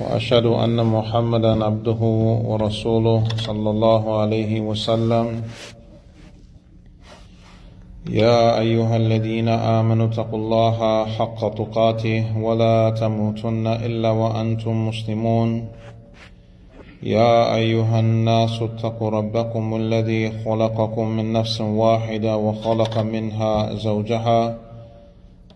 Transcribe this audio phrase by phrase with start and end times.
[0.00, 2.00] وأشهد أن محمدا عبده
[2.48, 5.42] ورسوله صلى الله عليه وسلم.
[8.10, 10.78] يا أيها الذين آمنوا اتقوا الله
[11.16, 15.68] حق تقاته ولا تموتن إلا وأنتم مسلمون.
[17.02, 24.56] يا أيها الناس اتقوا ربكم الذي خلقكم من نفس واحدة وخلق منها زوجها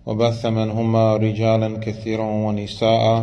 [0.07, 3.23] وبث منهما رجالا كثيرا ونساء.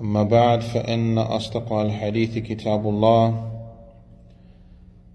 [0.00, 3.50] أما بعد فإن أصدق الحديث كتاب الله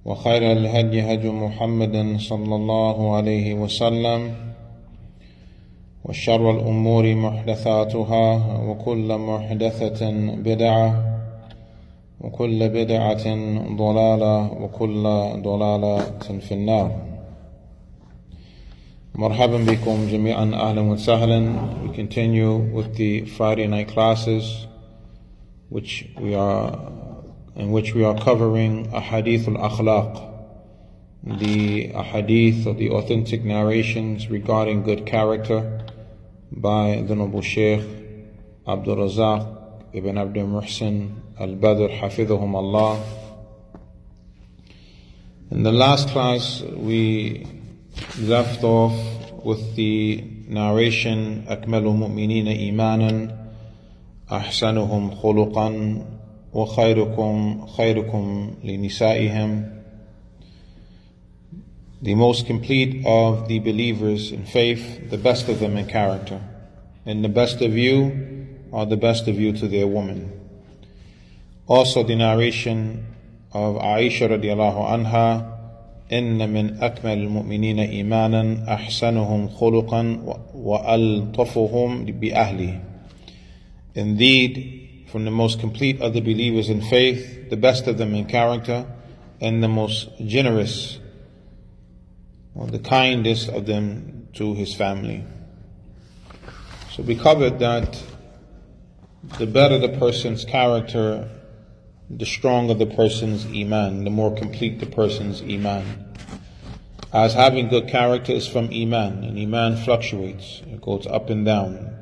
[0.05, 4.35] وخير الهدي هدي محمد صلى الله عليه وسلم
[6.05, 8.25] وشر الأمور محدثاتها
[8.67, 10.87] وكل محدثة بدعة
[12.21, 13.25] وكل بدعة
[13.75, 15.03] ضلالة وكل
[15.43, 15.99] ضلالة
[16.39, 16.91] في النار.
[19.15, 21.55] مرحبا بكم جميعا أهلا وسهلا.
[21.83, 24.68] We continue with the Friday night classes.
[25.68, 26.78] which we are
[27.56, 30.30] in which we are covering ahadith al-akhlaq
[31.38, 35.80] the ahadith or the authentic narrations regarding good character
[36.52, 37.80] by the noble Sheikh
[38.66, 43.02] Abdul Razak ibn Abdul Muhsin al-Badr hafidhahum Allah
[45.50, 47.46] in the last class we
[48.20, 48.94] left off
[49.44, 53.37] with the narration أكمل المؤمنين إيمانا
[54.31, 56.01] أحسنهم خلقا
[56.53, 59.79] وخيركم خيركم لنسائهم
[62.01, 66.39] The most complete of the believers in faith, the best of them in character.
[67.05, 70.31] And the best of you are the best of you to their woman.
[71.67, 73.05] Also the narration
[73.51, 75.59] of Aisha radiallahu anha,
[76.11, 80.19] إن من أكمل المؤمنين إيمانا أحسنهم خلقا
[80.55, 82.79] وألطفهم بأهله
[83.99, 88.25] Indeed, from the most complete of the believers in faith, the best of them in
[88.25, 88.85] character,
[89.41, 90.99] and the most generous,
[92.55, 95.25] or the kindest of them to his family.
[96.93, 98.01] So we covered that
[99.37, 101.29] the better the person's character,
[102.09, 106.05] the stronger the person's iman, the more complete the person's iman.
[107.11, 111.98] As having good character is from iman, and iman fluctuates, it goes up and down.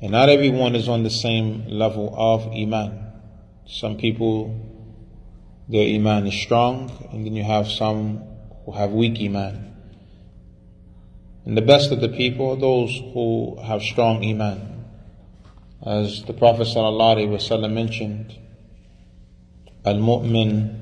[0.00, 3.12] And not everyone is on the same level of Iman.
[3.66, 4.60] Some people,
[5.68, 8.22] their Iman is strong, and then you have some
[8.64, 9.74] who have weak Iman.
[11.46, 14.84] And the best of the people are those who have strong Iman.
[15.84, 18.38] As the Prophet ﷺ mentioned,
[19.84, 20.80] Al-Mu'min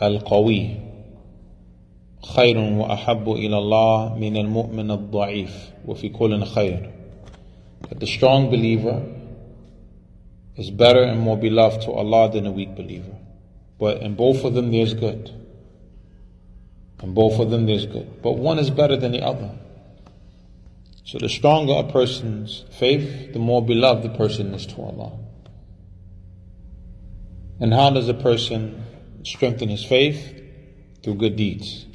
[0.00, 0.82] Al-Qawi
[2.22, 6.90] خير وأحب إلى الله من المؤمن الضعيف وفي كل خير
[7.89, 9.03] that the strong believer
[10.55, 13.15] is better and more beloved to Allah than a weak believer.
[13.79, 15.31] But in both of them there's good.
[17.03, 18.21] In both of them there's good.
[18.23, 19.51] But one is better than the other.
[21.03, 25.17] So the stronger a person's faith, the more beloved the person is to Allah.
[27.59, 28.83] And how does a person
[29.23, 30.33] strengthen his faith?
[31.03, 31.85] Through good deeds.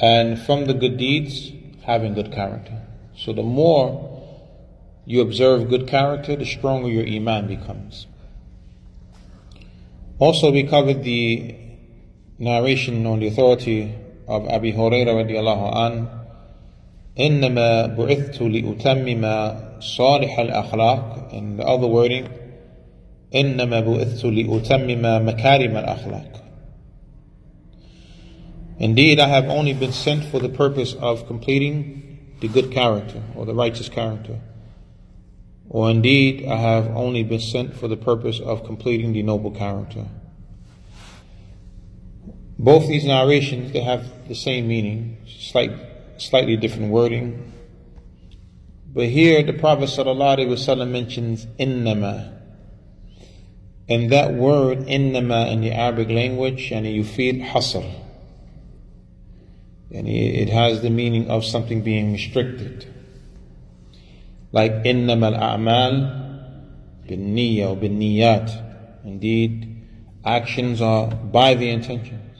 [0.00, 1.50] And from the good deeds,
[1.82, 2.81] having good character.
[3.15, 4.07] So the more
[5.05, 8.07] you observe good character, the stronger your iman becomes.
[10.19, 11.55] Also, we covered the
[12.39, 13.93] narration on the authority
[14.27, 16.09] of Abi Hurairah radiallahu an.
[17.17, 22.29] إنما بعثت لأتمم صالح الأخلاق in the other wording
[23.33, 26.43] إنما بعثت لأتمم مكارم الأخلاق
[28.79, 32.00] Indeed, I have only been sent for the purpose of completing
[32.42, 34.40] the good character or the righteous character.
[35.70, 40.06] or indeed I have only been sent for the purpose of completing the noble character.
[42.58, 45.72] Both these narrations, they have the same meaning, slight,
[46.18, 47.52] slightly different wording.
[48.92, 52.38] But here the Prophet ﷺ mentions innama.
[53.88, 58.01] And that word innama in the Arabic language, and you feel hasr.
[59.91, 62.93] And it has the meaning of something being restricted.
[64.51, 69.05] Like innama al-a'mal bin niyya or bin niyat.
[69.05, 69.77] Indeed,
[70.25, 72.39] actions are by the intentions.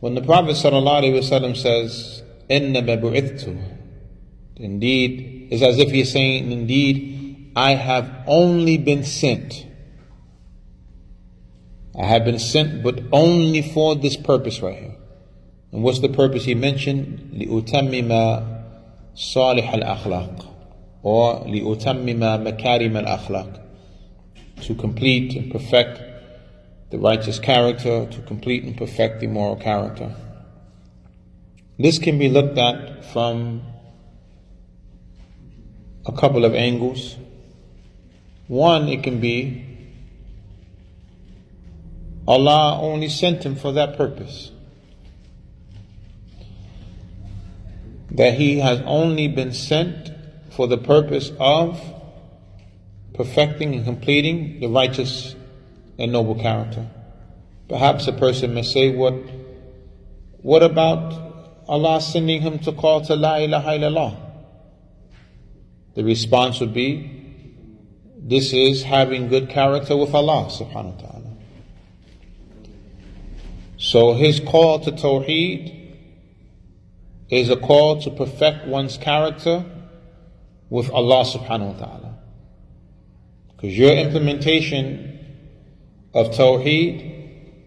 [0.00, 3.72] When the Prophet ﷺ says, إِنَّمَا بُعِثْتُ
[4.56, 9.66] Indeed, it's as if he's saying, Indeed, I have only been sent.
[11.98, 14.96] I have been sent, but only for this purpose right here.
[15.72, 17.32] And what's the purpose he mentioned?
[17.34, 18.08] لِأُتَمِّمَ
[19.14, 20.46] صَالِحَ الْأَخْلَاقِ
[21.02, 23.60] Or لِأُتَمِّمَ مَكَارِمَ الْأَخْلَاقِ
[24.62, 26.00] To complete and perfect
[26.90, 30.14] the righteous character, to complete and perfect the moral character.
[31.78, 33.62] This can be looked at from
[36.06, 37.16] a couple of angles.
[38.46, 39.64] One, it can be
[42.26, 44.52] Allah only sent him for that purpose.
[48.11, 50.11] That he has only been sent
[50.51, 51.79] for the purpose of
[53.13, 55.35] perfecting and completing the righteous
[55.97, 56.87] and noble character.
[57.69, 59.13] Perhaps a person may say, what,
[60.41, 61.13] what about
[61.67, 64.17] Allah sending him to call to La ilaha illallah?
[65.95, 67.19] The response would be,
[68.17, 71.37] this is having good character with Allah subhanahu wa ta'ala.
[73.77, 75.80] So his call to Tawheed
[77.31, 79.65] is a call to perfect one's character
[80.69, 82.17] with Allah subhanahu wa ta'ala.
[83.55, 85.19] Because your implementation
[86.13, 87.11] of Tawheed,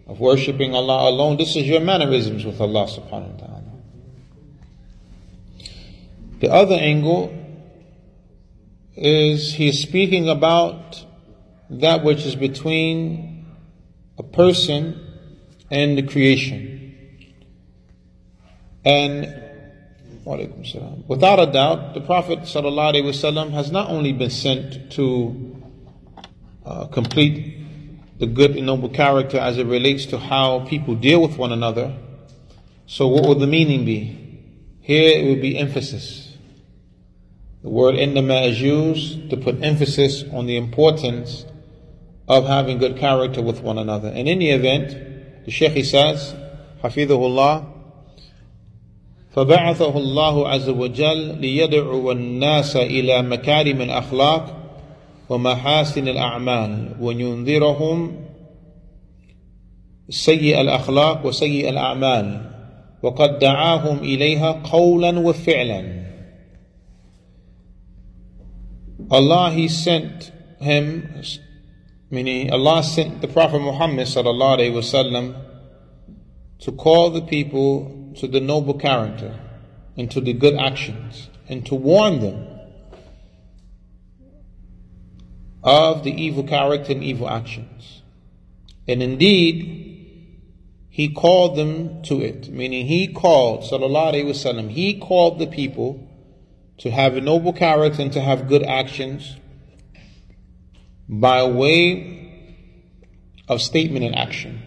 [0.07, 1.37] of worshipping Allah alone.
[1.37, 3.63] This is your mannerisms with Allah subhanahu wa ta'ala.
[6.41, 7.33] The other angle
[8.97, 11.05] is he's speaking about
[11.71, 13.47] that which is between
[14.19, 15.01] a person
[15.71, 16.95] and the creation.
[18.85, 19.44] And
[20.25, 25.63] Without a doubt, the Prophet ﷺ has not only been sent to
[26.65, 27.59] uh, complete
[28.19, 31.95] the good and noble character as it relates to how people deal with one another.
[32.87, 34.21] So, what would the meaning be?
[34.81, 36.37] Here it would be emphasis.
[37.63, 41.45] The word innama is used to put emphasis on the importance
[42.29, 44.09] of having good character with one another.
[44.09, 46.35] In any event, the Shaykh says,
[46.83, 47.74] Hafidhullah,
[49.35, 54.57] فبعثه الله عز وجل ليدعو الناس إلى مكارم الأخلاق
[55.29, 58.17] ومحاسن الأعمال وينذرهم
[60.09, 62.51] سيء الأخلاق وسيء الأعمال
[63.03, 66.05] وقد دعاهم إليها قولا وفعلا.
[69.11, 71.09] Allah He sent him
[72.11, 75.35] meaning Allah sent the Prophet Muhammad sallallahu alaihi wasallam
[76.61, 79.39] to call the people to the noble character
[79.97, 82.49] and to the good actions and to warn them
[85.63, 88.03] of the evil character and evil actions.
[88.87, 89.85] And indeed,
[90.91, 96.07] he called them to it, meaning he called, sallallahu alayhi wasallam, he called the people
[96.79, 99.37] to have a noble character and to have good actions
[101.09, 102.61] by way
[103.49, 104.63] of statement and action.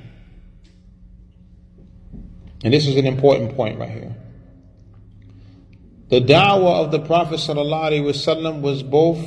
[2.64, 4.16] And this is an important point right here.
[6.10, 9.20] The da'wah of the Prophet ﷺ was both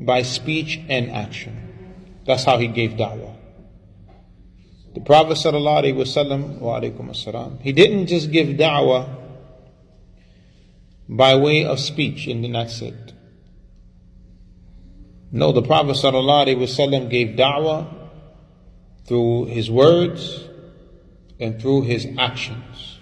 [0.00, 2.20] by speech and action.
[2.26, 3.36] That's how he gave da'wah.
[4.94, 9.08] The Prophet sallallahu wa alaykum he didn't just give da'wah
[11.08, 13.12] by way of speech and then that's it.
[15.30, 17.86] No, the Prophet sallallahu gave da'wah
[19.06, 20.48] through his words
[21.40, 22.98] and through his actions.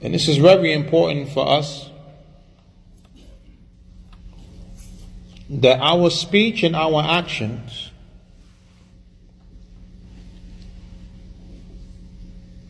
[0.00, 1.90] And this is very important for us
[5.50, 7.90] that our speech and our actions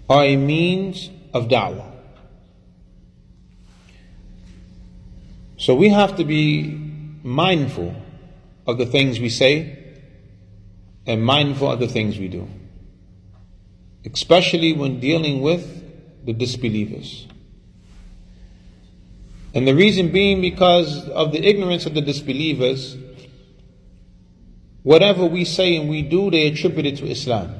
[0.09, 1.87] are a means of da'wah.
[5.57, 6.65] So we have to be
[7.23, 7.95] mindful
[8.67, 9.77] of the things we say
[11.07, 12.49] and mindful of the things we do,
[14.05, 17.27] especially when dealing with the disbelievers.
[19.55, 22.97] And the reason being because of the ignorance of the disbelievers,
[24.83, 27.55] whatever we say and we do, they attribute it to Islam.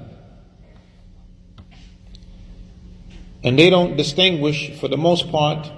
[3.43, 5.69] And they don't distinguish, for the most part,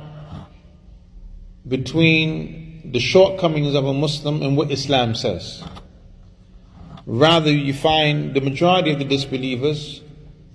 [1.67, 5.63] between the shortcomings of a Muslim and what Islam says.
[7.07, 10.02] Rather, you find the majority of the disbelievers,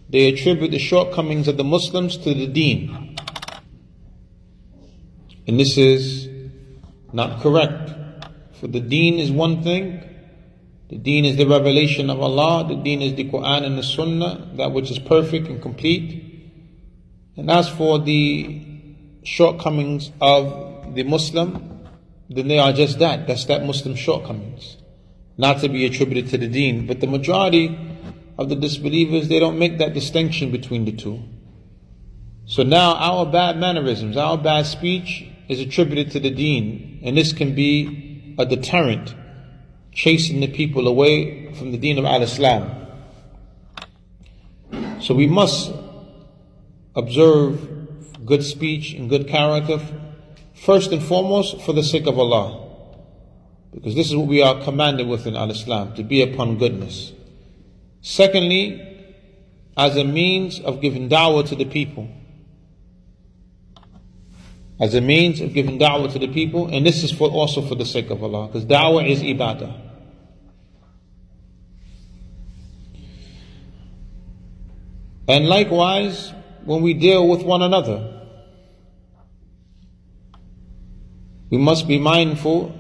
[0.10, 3.16] they attribute the shortcomings of the Muslims to the deen.
[5.48, 6.30] And this is
[7.14, 7.94] not correct.
[8.60, 10.04] For the deen is one thing,
[10.90, 14.50] the deen is the revelation of Allah, the deen is the Quran and the Sunnah,
[14.56, 16.24] that which is perfect and complete.
[17.36, 18.62] And as for the
[19.24, 21.86] shortcomings of the Muslim,
[22.30, 23.28] then they are just that.
[23.28, 24.78] That's that Muslim shortcomings.
[25.38, 26.88] Not to be attributed to the deen.
[26.88, 27.78] But the majority
[28.38, 31.24] of the disbelievers, they don't make that distinction between the two.
[32.46, 37.00] So now our bad mannerisms, our bad speech is attributed to the deen.
[37.03, 39.15] And this can be a deterrent,
[39.91, 42.72] chasing the people away from the deen of al-Islam.
[45.01, 45.72] So we must
[46.96, 49.79] observe good speech and good character,
[50.53, 52.65] first and foremost for the sake of Allah.
[53.74, 57.13] Because this is what we are commanded with in Al Islam, to be upon goodness.
[58.01, 58.84] Secondly,
[59.75, 62.08] as a means of giving da'wah to the people.
[64.80, 67.75] As a means of giving da'wah to the people, and this is for also for
[67.75, 69.86] the sake of Allah, because da'wah is ibadah.
[75.27, 76.34] And likewise,
[76.68, 78.13] when we deal with one another.
[81.50, 82.75] We must be mindful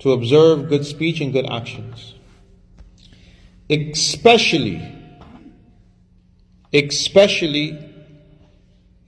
[0.00, 2.14] to observe good speech and good actions.
[3.70, 4.82] Especially,
[6.74, 7.78] especially,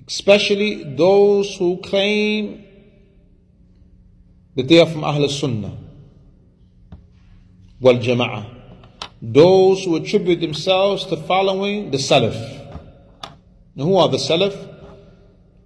[0.07, 2.65] especially those who claim
[4.55, 5.77] that they are from Ahl Sunnah
[7.81, 8.47] wal Jama'ah.
[9.21, 12.37] Those who attribute themselves to following the Salaf.
[13.75, 14.53] And who are the Salaf?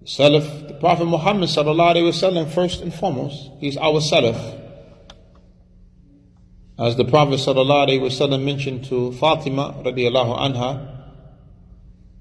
[0.00, 4.65] The Salaf, the Prophet Muhammad sallallahu alaihi wasallam first and foremost, he's our Salaf.
[6.78, 10.96] As the Prophet wasallam mentioned to Fatima radiallahu anha,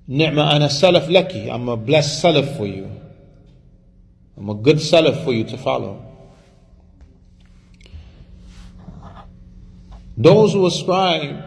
[0.08, 1.52] Ni'ma ana salaf laki.
[1.52, 2.90] I'm a blessed salaf for you.
[4.38, 6.02] I'm a good salaf for you to follow.
[10.18, 11.44] Those who ascribe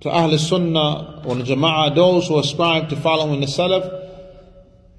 [0.00, 3.94] to Ahl Sunnah or Jama'ah, those who ascribe to following the Salaf,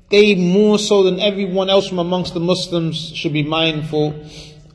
[0.10, 4.26] they more so than everyone else from amongst the Muslims should be mindful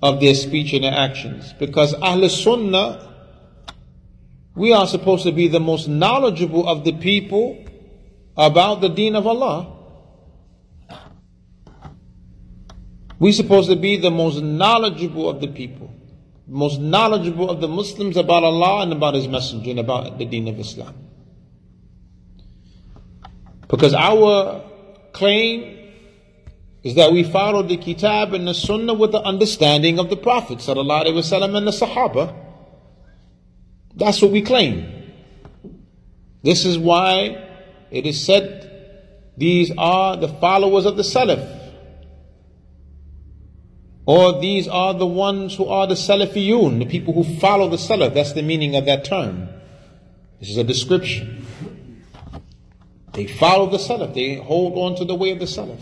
[0.04, 1.52] of their speech and their actions.
[1.58, 3.12] Because Ahl Sunnah,
[4.54, 7.64] we are supposed to be the most knowledgeable of the people
[8.36, 9.72] about the deen of Allah.
[13.18, 15.90] We're supposed to be the most knowledgeable of the people
[16.46, 20.48] most knowledgeable of the Muslims about Allah and about His Messenger and about the deen
[20.48, 20.94] of Islam.
[23.68, 24.62] Because our
[25.12, 25.83] claim
[26.84, 30.58] is that we follow the Kitab and the Sunnah with the understanding of the Prophet
[30.58, 32.34] ﷺ and the Sahaba.
[33.96, 34.86] That's what we claim.
[36.42, 37.48] This is why
[37.90, 38.70] it is said
[39.38, 41.62] these are the followers of the Salaf.
[44.06, 48.12] Or these are the ones who are the Salafiyun, the people who follow the Salaf.
[48.12, 49.48] That's the meaning of that term.
[50.38, 51.46] This is a description.
[53.14, 54.12] They follow the Salaf.
[54.12, 55.80] They hold on to the way of the Salaf.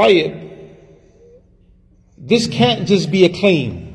[0.00, 0.32] Tayyib,
[2.16, 3.86] this can't just be a claim.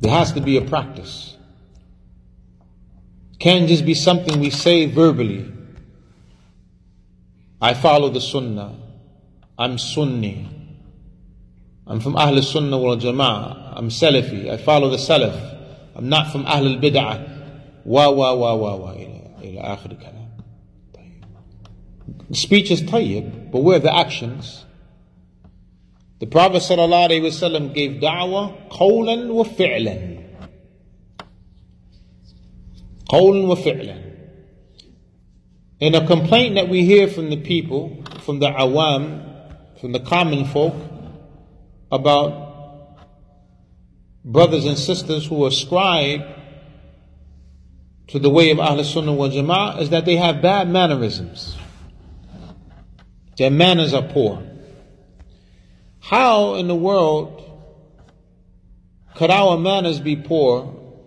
[0.00, 1.36] There has to be a practice.
[3.38, 5.52] Can't just be something we say verbally.
[7.60, 8.74] I follow the Sunnah.
[9.56, 10.48] I'm Sunni.
[11.86, 13.74] I'm from Ahl Sunnah wal Jama'ah.
[13.76, 14.50] I'm Salafi.
[14.50, 15.36] I follow the Salaf.
[15.94, 17.84] I'm not from Ahl al Bid'ah.
[17.84, 20.17] Wa wa wa wa wa ila, ila akhir.
[22.30, 24.64] The speech is tayyib, but where are the actions?
[26.18, 30.24] The Prophet ﷺ gave da'wah qawlan wa fi'lan.
[33.08, 34.04] Qawlan wa fi'lan.
[35.80, 40.44] And a complaint that we hear from the people, from the awam, from the common
[40.44, 40.74] folk,
[41.92, 42.48] about
[44.24, 46.22] brothers and sisters who ascribe
[48.08, 51.56] to the way of Ahl Sunnah wal Jama'ah is that they have bad mannerisms.
[53.38, 54.42] Their manners are poor.
[56.00, 57.44] How in the world
[59.14, 60.64] could our manners be poor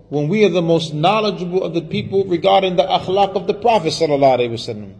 [0.10, 3.90] when we are the most knowledgeable of the people regarding the akhlaq of the Prophet
[3.90, 4.94] sallallahu?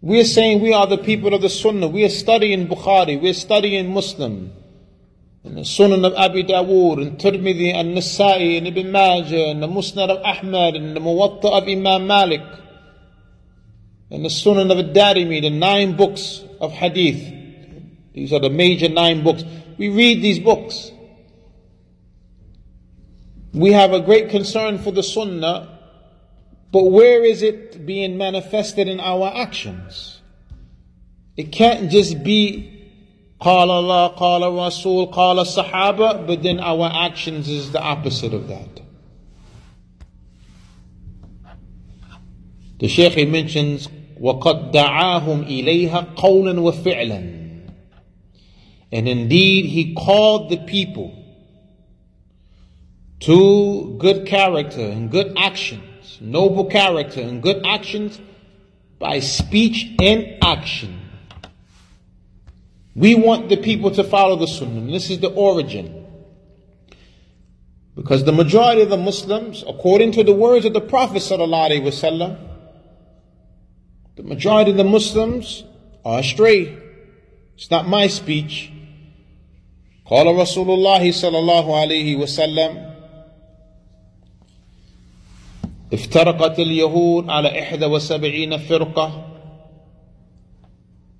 [0.00, 1.86] We are saying we are the people of the Sunnah.
[1.86, 3.20] We are studying Bukhari.
[3.22, 4.52] We are studying Muslim.
[5.44, 9.66] in the Sunan of Abi Dawood, and Tirmidhi, and Nasa'i, and Ibn Majah, and the
[9.66, 12.42] Musnad of Ahmad, and the Muwatta of Imam Malik,
[14.11, 17.33] and the Sunan of Ad-Darimi, the nine books of Hadith.
[18.13, 19.43] These are the major nine books.
[19.77, 20.91] We read these books.
[23.53, 25.79] We have a great concern for the Sunnah,
[26.71, 30.21] but where is it being manifested in our actions?
[31.35, 32.73] It can't just be
[33.41, 38.81] قال Allah, قال Rasul, قال Sahaba, but then our actions is the opposite of that.
[42.79, 43.87] The Shaykh mentions
[44.21, 47.63] وَقَدْ دَعَاهُمْ إِلَيْهَا قَوْلًا وَفِعْلًا
[48.91, 51.13] And indeed he called the people
[53.21, 58.19] to good character and good actions, noble character and good actions
[58.99, 60.99] by speech and action.
[62.95, 64.91] We want the people to follow the Sunnah.
[64.91, 66.05] This is the origin.
[67.95, 72.37] Because the majority of the Muslims, according to the words of the Prophet ﷺ,
[74.16, 75.64] the majority of the Muslims
[76.04, 76.76] are astray.
[77.56, 78.70] It's not my speech.
[80.06, 82.92] قال رسول الله صلى الله عليه وسلم
[85.92, 89.24] افترقت اليهود على إحدى وسبعين فرقة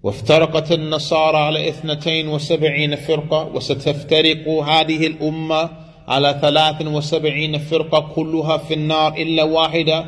[0.02, 5.70] وافترقت النصارى على اثنتين وسبعين فرقة وستفترق هذه الأمة
[6.08, 10.04] على ثلاث وسبعين فرقة كلها في النار إلا واحدة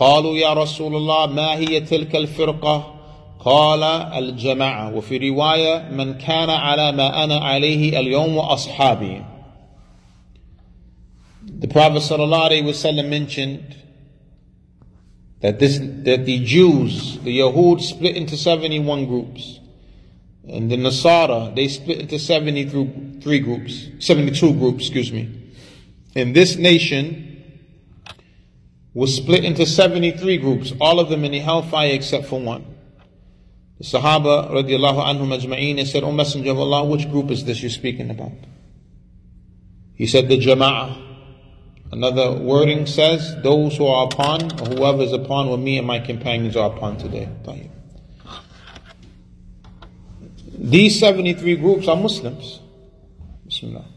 [0.00, 2.94] قالوا يا رسول الله ما هي تلك الفرقة
[3.40, 9.22] قال الجماعة وفي رواية من كان على ما أنا عليه اليوم وأصحابي
[11.60, 13.76] The Prophet صلى الله عليه وسلم mentioned
[15.40, 19.60] that this that the Jews, the Yahud split into 71 groups.
[20.48, 25.52] And the Nasara, they split into 73 groups, 72 groups, excuse me.
[26.14, 27.29] And this nation
[28.93, 32.65] was split into 73 groups, all of them in the hellfire except for one.
[33.77, 37.71] The Sahaba radiallahu anhum ajma'een said, O Messenger of Allah, which group is this you're
[37.71, 38.33] speaking about?
[39.95, 41.09] He said, the Jama'ah.
[41.91, 45.99] Another wording says, those who are upon, or whoever is upon what me and my
[45.99, 47.27] companions are upon today.
[50.57, 52.59] These 73 groups are Muslims.
[53.45, 53.90] Bismillah.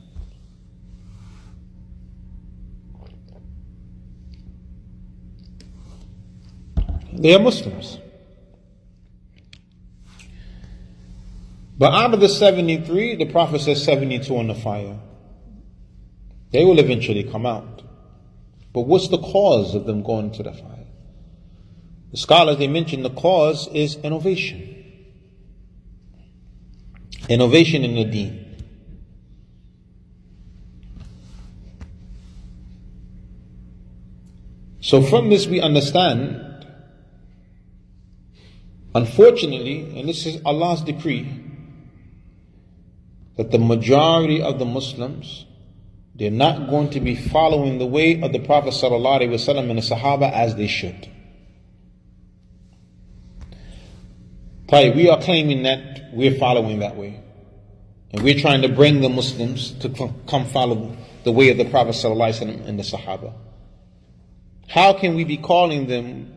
[7.15, 7.99] They are Muslims.
[11.79, 14.99] But out of the 73, the Prophet says 72 on the fire.
[16.51, 17.83] They will eventually come out.
[18.73, 20.87] But what's the cause of them going to the fire?
[22.11, 24.71] The scholars, they mention the cause is innovation.
[27.29, 28.41] Innovation in the deen.
[34.81, 36.44] So from this we understand,
[38.95, 41.43] unfortunately, and this is Allah's decree,
[43.37, 45.47] that the majority of the Muslims
[46.17, 50.31] they're not going to be following the way of the Prophet ﷺ and the Sahaba
[50.33, 51.09] as they should.
[54.71, 57.21] we are claiming that we're following that way.
[58.11, 59.89] And we're trying to bring the Muslims to
[60.29, 63.33] come follow the way of the Prophet ﷺ and the Sahaba.
[64.69, 66.33] How can we be calling them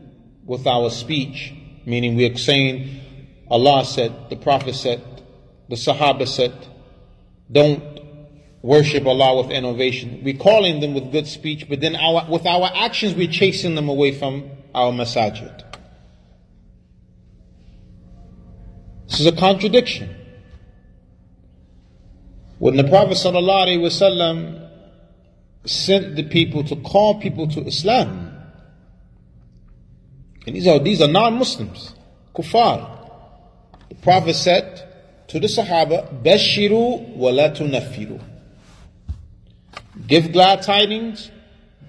[0.45, 1.53] with our speech,
[1.87, 2.99] meaning we're saying
[3.49, 5.01] Allah said, the Prophet said,
[5.69, 6.53] the Sahaba said,
[7.49, 7.81] don't
[8.61, 10.19] worship Allah with innovation.
[10.21, 13.87] We're calling them with good speech, but then our, with our actions, we're chasing them
[13.87, 15.63] away from our masajid.
[19.07, 20.13] This is a contradiction.
[22.59, 24.69] When the Prophet ﷺ
[25.63, 28.36] sent the people to call people to Islam,
[30.47, 31.93] and these are, these are non-Muslims,
[32.33, 33.09] kuffar.
[33.89, 37.49] The Prophet said to the Sahaba, Bashiru wa la.
[40.07, 41.31] Give glad tidings.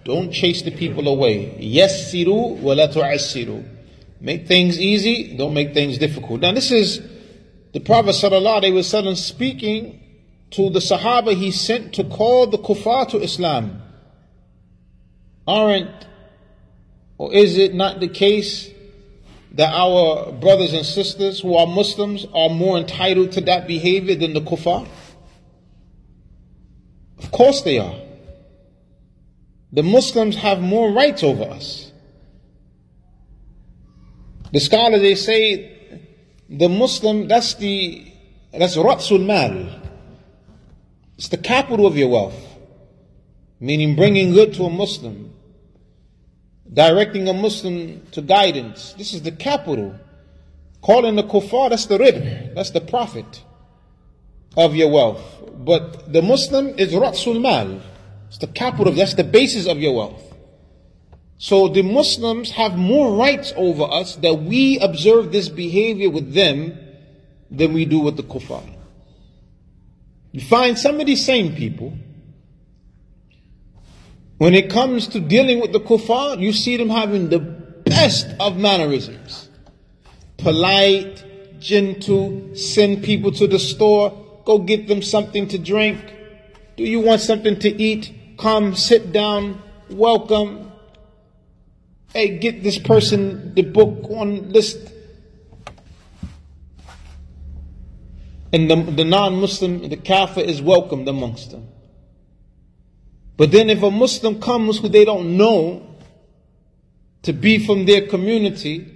[0.05, 1.57] Don't chase the people away.
[1.61, 3.65] Yassiru wa la tu'assiru.
[4.21, 5.37] Make things easy.
[5.37, 6.41] Don't make things difficult.
[6.41, 7.01] Now this is
[7.73, 10.03] the Prophet sallallahu alaihi wasallam speaking
[10.51, 13.83] to the Sahaba he sent to call the kuffar to Islam.
[15.47, 16.09] Aren't
[17.19, 18.71] or is it not the case
[19.53, 24.33] that our brothers and sisters who are Muslims are more entitled to that behavior than
[24.33, 24.87] the kuffar?
[27.19, 27.97] Of course they are.
[29.73, 31.93] The Muslims have more rights over us.
[34.53, 36.01] The scholars they say
[36.49, 38.07] the Muslim that's the
[38.53, 39.83] that's Ra'sul Mal.
[41.19, 42.45] It's the capital of your wealth.
[43.61, 45.35] Meaning bringing good to a Muslim.
[46.73, 48.95] Directing a Muslim to guidance.
[48.99, 49.95] This is the capital.
[50.83, 52.55] Calling the kuffar, that's the rib.
[52.55, 53.43] That's the profit
[54.57, 55.23] of your wealth.
[55.57, 57.81] But the Muslim is Ra'sul Mal.
[58.29, 60.23] It's the capital, that's the basis of your wealth.
[61.39, 66.77] So the Muslims have more rights over us that we observe this behavior with them
[67.51, 68.63] than we do with the kuffar.
[70.33, 71.97] You find some of these same people,
[74.39, 78.57] when it comes to dealing with the kuffar, you see them having the best of
[78.57, 79.49] mannerisms.
[80.39, 81.25] Polite,
[81.61, 85.99] gentle, send people to the store, go get them something to drink.
[86.77, 88.15] Do you want something to eat?
[88.39, 90.69] Come, sit down, welcome,
[92.13, 94.79] Hey, get this person the book on list.
[98.51, 101.69] And the, the non-Muslim, the kafir is welcomed amongst them.
[103.39, 105.95] But then if a Muslim comes who they don't know
[107.23, 108.93] to be from their community,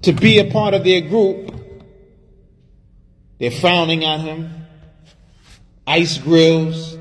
[0.00, 1.54] to be a part of their group,
[3.38, 4.66] they're frowning at him,
[5.86, 6.96] ice grills,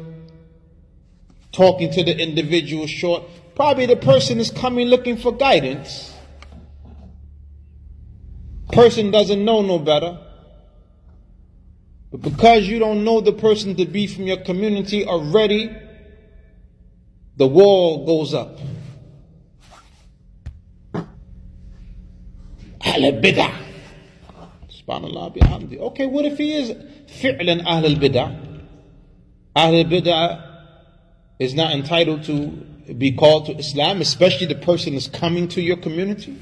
[1.53, 3.23] talking to the individual short.
[3.55, 6.13] Probably the person is coming looking for guidance.
[8.73, 10.19] Person doesn't know no better.
[12.11, 15.69] But because you don't know the person to be from your community already,
[17.35, 18.57] the wall goes up.
[22.81, 23.63] Ahl bid'ah.
[24.89, 26.71] Okay, what if he is
[27.21, 28.61] fi'lan Ahl al-bid'ah?
[29.53, 30.43] Ahl al-bid'ah
[31.39, 32.47] is not entitled to
[32.93, 36.37] be called to Islam, especially the person is coming to your community?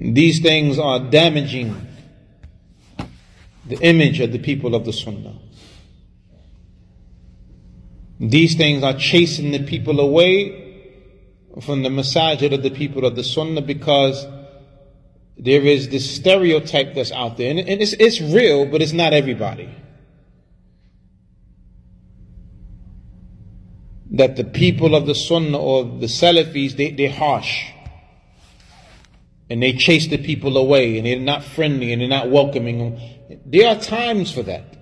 [0.00, 1.76] These things are damaging
[3.66, 5.36] the image of the people of the Sunnah.
[8.18, 10.88] These things are chasing the people away
[11.60, 14.26] from the masajid of the people of the Sunnah because
[15.36, 19.68] there is this stereotype that's out there, and, it's, it's real, but it's not everybody.
[24.12, 27.70] That the people of the Sunnah or the Salafis, they, they're harsh.
[29.50, 33.00] And they chase the people away, and they're not friendly, and they're not welcoming.
[33.44, 34.76] There are times for that.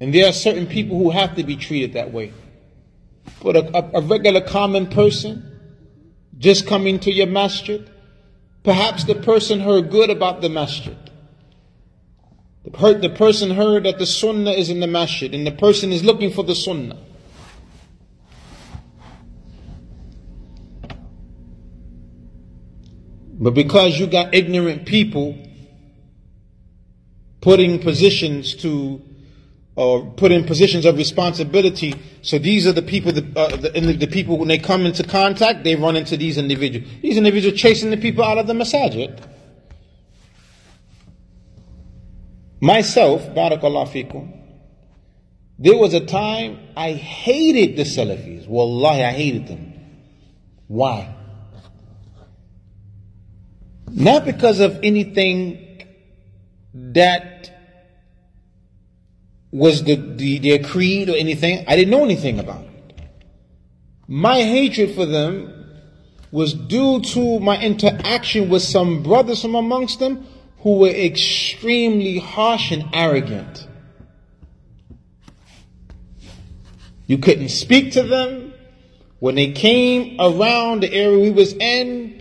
[0.00, 2.32] And there are certain people who have to be treated that way.
[3.42, 5.44] But a, a, regular common person,
[6.38, 7.90] just coming to your masjid,
[8.68, 10.96] Perhaps the person heard good about the masjid.
[12.64, 16.30] The person heard that the sunnah is in the masjid and the person is looking
[16.30, 16.98] for the sunnah.
[23.38, 25.38] But because you got ignorant people
[27.40, 29.00] putting positions to
[29.78, 31.94] or put in positions of responsibility.
[32.22, 35.62] So these are the people, that, uh, the, the, people when they come into contact,
[35.62, 36.90] they run into these individuals.
[37.00, 39.22] These individuals chasing the people out of the masajid.
[42.60, 44.36] Myself, barakallah fikum,
[45.60, 48.48] there was a time I hated the Salafis.
[48.48, 49.74] Wallahi, I hated them.
[50.66, 51.14] Why?
[53.92, 55.86] Not because of anything
[56.74, 57.50] that
[59.50, 61.64] was the, the, their creed or anything.
[61.66, 63.08] I didn't know anything about it.
[64.06, 65.54] My hatred for them
[66.30, 70.26] was due to my interaction with some brothers from amongst them
[70.60, 73.66] who were extremely harsh and arrogant.
[77.06, 78.52] You couldn't speak to them.
[79.18, 82.17] When they came around the area we was in,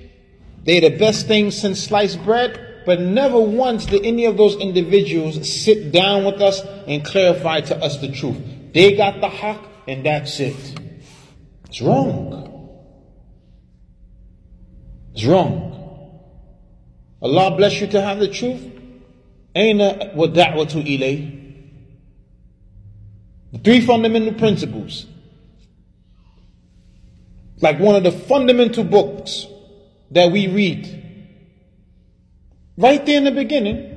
[0.68, 2.84] they the best thing since sliced bread.
[2.86, 7.76] But never once did any of those individuals sit down with us and clarify to
[7.78, 8.38] us the truth.
[8.74, 10.80] They got the haq and that's it.
[11.66, 12.80] It's wrong.
[15.14, 16.22] It's wrong.
[17.22, 18.62] Allah bless you to have the truth.
[19.56, 21.34] Aina wa da'watu ilay.
[23.54, 25.06] The three fundamental principles.
[27.60, 29.48] Like one of the fundamental books
[30.12, 30.98] that we read
[32.78, 33.93] Right there in the beginning.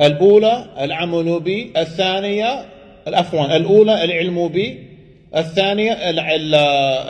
[0.00, 2.66] الأولى العمل به الثانية
[3.06, 4.78] عفوا الأولى العلم به
[5.36, 5.92] الثانية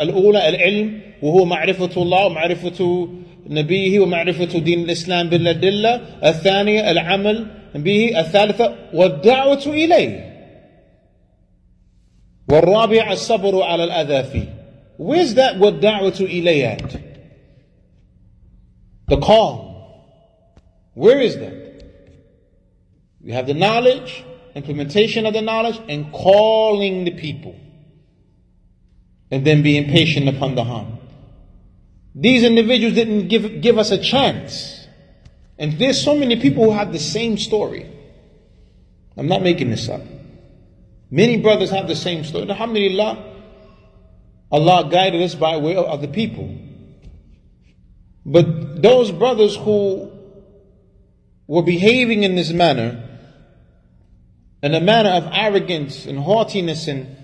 [0.02, 3.08] الأولى العلم وهو معرفة الله ومعرفة
[3.46, 10.34] نبيه ومعرفة دين الإسلام بالأدلة الثانية العمل به الثالثة والدعوة إليه
[12.48, 14.64] والرابع الصبر على الأذى فيه
[14.96, 17.03] Where's that da'watu ilay at?
[19.06, 19.74] The call.
[20.94, 21.64] Where is that?
[23.20, 27.58] We have the knowledge, implementation of the knowledge, and calling the people.
[29.30, 30.98] And then being patient upon the harm.
[32.14, 34.86] These individuals didn't give, give us a chance.
[35.58, 37.90] And there's so many people who have the same story.
[39.16, 40.02] I'm not making this up.
[41.10, 42.48] Many brothers have the same story.
[42.48, 43.34] Alhamdulillah,
[44.50, 46.56] Allah guided us by way of the people.
[48.24, 48.46] But
[48.84, 50.12] those brothers who
[51.46, 53.02] were behaving in this manner,
[54.62, 57.16] in a manner of arrogance and haughtiness and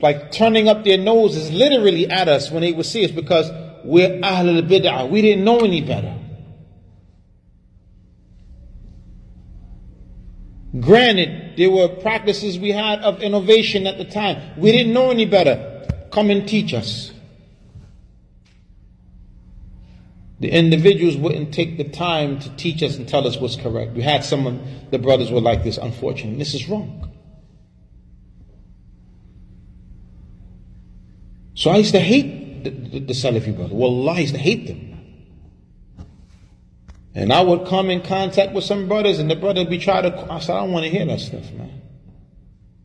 [0.00, 3.50] like turning up their noses literally at us when they would see us because
[3.84, 5.10] we're Ahlul Bid'ah.
[5.10, 6.16] We didn't know any better.
[10.80, 14.58] Granted, there were practices we had of innovation at the time.
[14.58, 15.86] We didn't know any better.
[16.10, 17.12] Come and teach us.
[20.40, 23.92] The individuals wouldn't take the time to teach us and tell us what's correct.
[23.92, 26.38] We had some of the brothers were like this, unfortunately.
[26.38, 27.12] This is wrong.
[31.54, 33.74] So I used to hate the, the, the Salafi brother.
[33.74, 34.86] Well, I used to hate them.
[37.14, 40.04] And I would come in contact with some brothers, and the brother would be trying
[40.04, 40.32] to.
[40.32, 41.82] I said, I don't want to hear that stuff, man.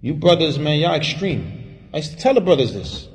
[0.02, 1.88] You brothers, man, y'all extreme.
[1.94, 3.08] I used to tell the brothers this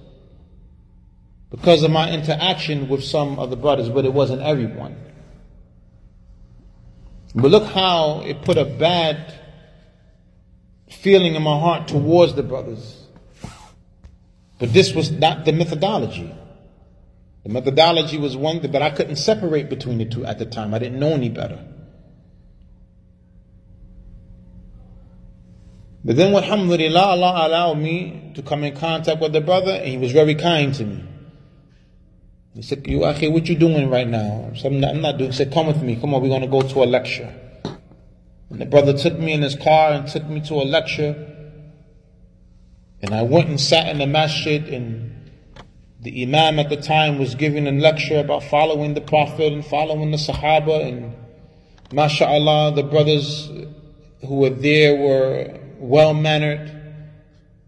[1.51, 4.97] because of my interaction with some of the brothers, but it wasn't everyone.
[7.35, 9.35] But look how it put a bad
[10.89, 13.07] feeling in my heart towards the brothers.
[14.59, 16.35] But this was not the methodology.
[17.45, 20.75] The methodology was one, but I couldn't separate between the two at the time.
[20.75, 21.65] I didn't know any better.
[26.05, 29.99] But then, alhamdulillah, Allah allowed me to come in contact with the brother, and he
[29.99, 31.10] was very kind to me.
[32.61, 34.51] He said, You Akhi, what you doing right now?
[34.53, 35.31] I said, I'm not, I'm not doing.
[35.31, 35.97] He said, Come with me.
[35.97, 37.35] Come on, we're going to go to a lecture.
[38.51, 41.27] And the brother took me in his car and took me to a lecture.
[43.01, 45.31] And I went and sat in the masjid and
[46.03, 50.11] the Imam at the time was giving a lecture about following the Prophet and following
[50.11, 51.15] the Sahaba and
[51.95, 53.49] mashallah the brothers
[54.27, 56.71] who were there were well mannered,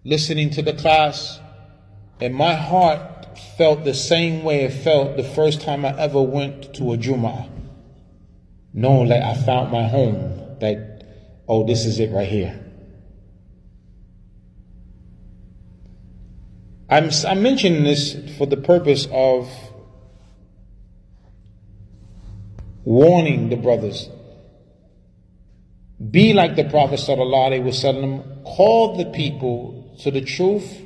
[0.05, 1.41] listening to the class.
[2.21, 3.12] And my heart
[3.57, 7.49] felt the same way it felt the first time I ever went to a Jum'ah.
[8.75, 11.05] Knowing that I found my home, that,
[11.49, 12.59] oh, this is it right here.
[16.89, 19.49] I'm, I'm mentioning this for the purpose of
[22.85, 24.09] warning the brothers.
[26.11, 28.45] Be like the Prophet sallallahu alaihi wasallam.
[28.45, 30.83] Call the people to the truth,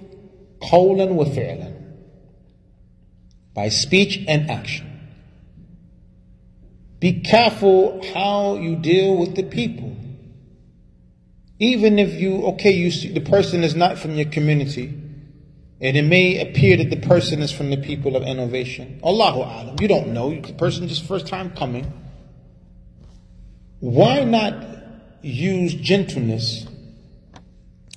[0.61, 1.76] qawlan wa fi'lan,
[3.57, 4.87] by speech and action.
[7.01, 9.97] Be careful how you deal with the people.
[11.59, 14.89] Even if you, okay, you see the person is not from your community,
[15.81, 19.01] and it may appear that the person is from the people of innovation.
[19.03, 19.77] Allahu Alam.
[19.81, 20.39] You don't know.
[20.39, 21.91] The person just first time coming.
[23.81, 24.55] Why not
[25.23, 26.67] use gentleness?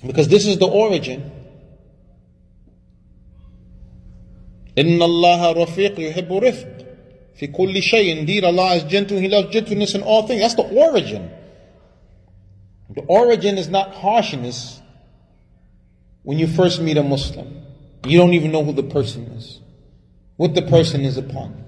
[0.06, 1.30] Because this is the origin.
[4.79, 6.85] إن الله رفيق يحب رفق
[7.35, 8.25] في كل شيء.
[8.25, 9.17] Indeed, Allah is gentle.
[9.17, 10.41] He loves gentleness in all things.
[10.41, 11.29] That's the origin.
[12.93, 14.81] The origin is not harshness
[16.23, 17.61] when you first meet a Muslim.
[18.05, 19.59] You don't even know who the person is,
[20.37, 21.63] what the person is upon.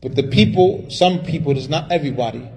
[0.00, 2.48] But the people, some people, it's not everybody,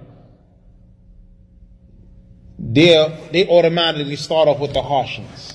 [2.58, 5.54] they they automatically start off with the harshness.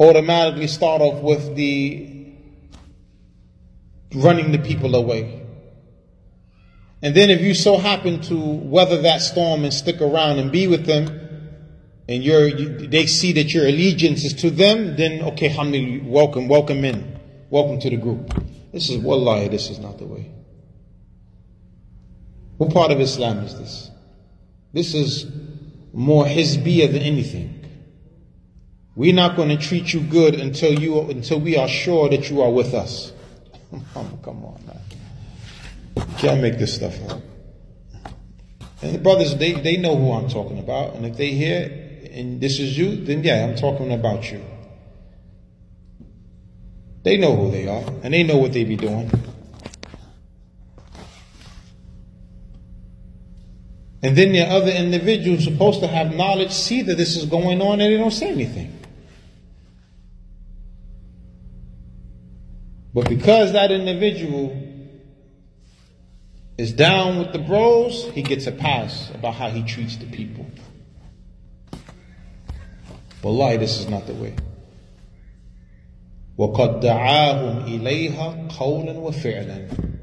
[0.00, 2.32] Automatically start off with the
[4.14, 5.46] running the people away.
[7.02, 10.66] And then if you so happen to weather that storm and stick around and be
[10.66, 11.28] with them,
[12.08, 16.84] and you, they see that your allegiance is to them, then okay, alhamdulillah, welcome, welcome
[16.84, 17.18] in.
[17.50, 18.32] Welcome to the group.
[18.72, 20.30] This is wallahi, this is not the way.
[22.56, 23.90] What part of Islam is this?
[24.72, 25.26] This is
[25.92, 27.59] more hizbiyah than anything.
[28.94, 32.42] We're not going to treat you good until you until we are sure that you
[32.42, 33.12] are with us.
[33.94, 36.06] Come on, man.
[36.18, 37.20] Can't make this stuff up.
[38.82, 40.94] And the brothers, they, they know who I'm talking about.
[40.94, 44.44] And if they hear and this is you, then yeah, I'm talking about you.
[47.02, 49.10] They know who they are, and they know what they be doing.
[54.02, 57.80] And then the other individuals supposed to have knowledge see that this is going on
[57.80, 58.79] and they don't say anything.
[62.93, 64.61] But because that individual
[66.57, 70.45] is down with the bros, he gets a pass about how he treats the people.
[73.21, 74.35] Wallahi, this is not the way.
[76.37, 79.95] وقد دعاهم إليها قولا وفعلا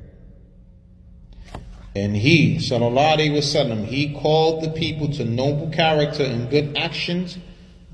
[1.95, 7.37] and he, sallallahu alayhi wasallam, he called the people to noble character and good actions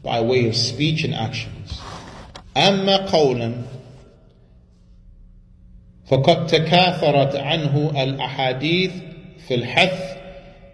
[0.05, 1.81] by way of speech and actions.
[2.55, 3.65] أما قولا
[6.14, 8.92] فقد تكاثرت عنه الأحاديث
[9.48, 10.18] في الحث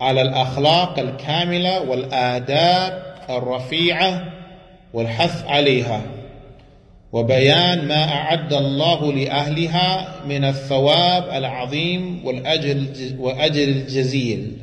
[0.01, 4.33] على الأخلاق الكاملة والآداب الرفيعة
[4.93, 6.01] والحث عليها
[7.11, 14.57] وبيان ما أعد الله لأهلها من الثواب العظيم والأجر الجزيل.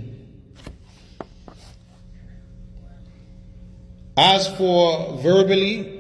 [4.19, 5.96] As for verbally,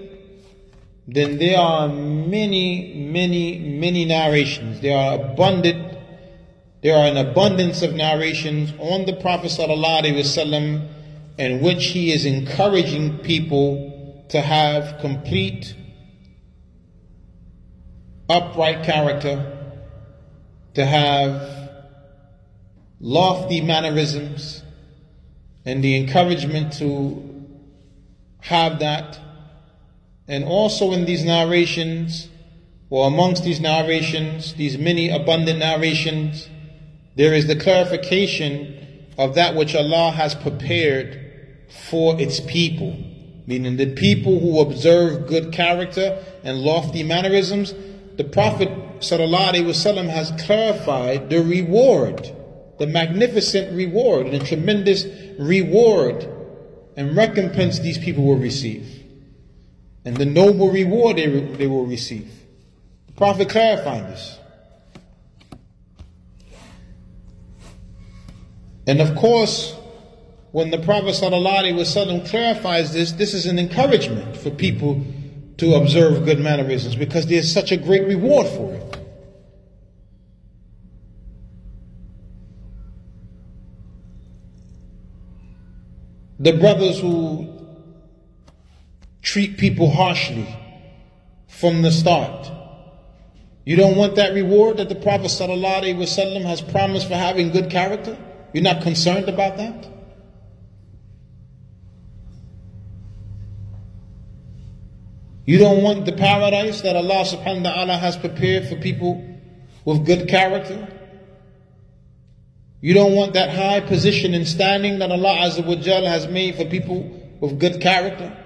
[1.09, 4.81] then there are many, many, many narrations.
[4.81, 5.97] There are abundant,
[6.83, 10.89] there are an abundance of narrations on the Prophet wasallam
[11.39, 15.77] in which he is encouraging people to have complete
[18.29, 19.53] upright character,
[20.75, 21.71] to have
[23.01, 24.63] lofty mannerisms,
[25.65, 27.47] and the encouragement to
[28.41, 29.21] have that.
[30.29, 32.29] And also in these narrations,
[32.91, 36.49] or amongst these narrations, these many abundant narrations,
[37.17, 42.97] there is the clarification of that which Allah has prepared for its people.
[43.47, 47.75] Meaning the people who observe good character and lofty mannerisms,
[48.17, 48.69] the Prophet
[49.01, 52.33] ﷺ has clarified the reward,
[52.79, 55.05] the magnificent reward, the tremendous
[55.39, 56.29] reward
[56.97, 59.06] and recompense these people will receive.
[60.07, 62.31] And the noble reward they, they will receive.
[63.09, 64.39] The Prophet clarified this.
[68.87, 69.75] And of course,
[70.53, 71.17] when the Prophet
[72.25, 75.05] clarifies this, this is an encouragement for people
[75.59, 78.99] to observe good mannerisms because there's such a great reward for it.
[86.39, 87.56] The brothers who
[89.27, 90.47] treat people harshly
[91.49, 92.49] from the start.
[93.65, 98.17] You don't want that reward that the Prophet ﷺ has promised for having good character?
[98.55, 99.89] You're not concerned about that?
[105.45, 109.25] You don't want the paradise that Allah subhanahu wa ta'ala has prepared for people
[109.85, 110.87] with good character?
[112.81, 116.65] You don't want that high position and standing that Allah Azza wa has made for
[116.65, 117.03] people
[117.41, 118.45] with good character?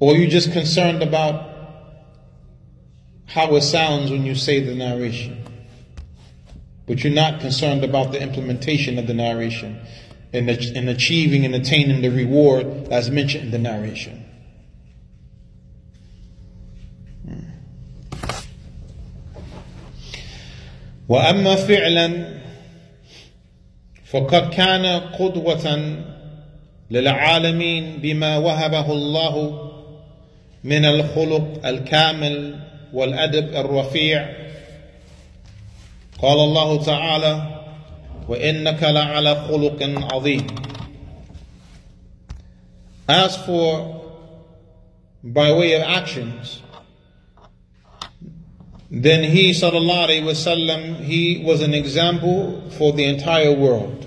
[0.00, 1.50] Or are you just concerned about
[3.26, 5.44] how it sounds when you say the narration?
[6.86, 9.80] But you're not concerned about the implementation of the narration
[10.32, 14.20] and, and achieving and attaining the reward as mentioned in the narration.
[21.08, 22.40] واما فعلا
[24.04, 25.96] فقد كان قدوه
[26.90, 29.67] للعالمين بما وهبه الله
[30.63, 32.59] من الخلق الكامل
[32.93, 34.29] والادب الرفيع
[36.21, 37.59] قال الله تعالى
[38.27, 39.77] وانك لعلى خلق
[40.13, 40.47] عظيم
[43.07, 44.01] as for
[45.23, 46.61] by way of actions
[48.91, 54.05] then he sallallahu alaihi wasallam he was an example for the entire world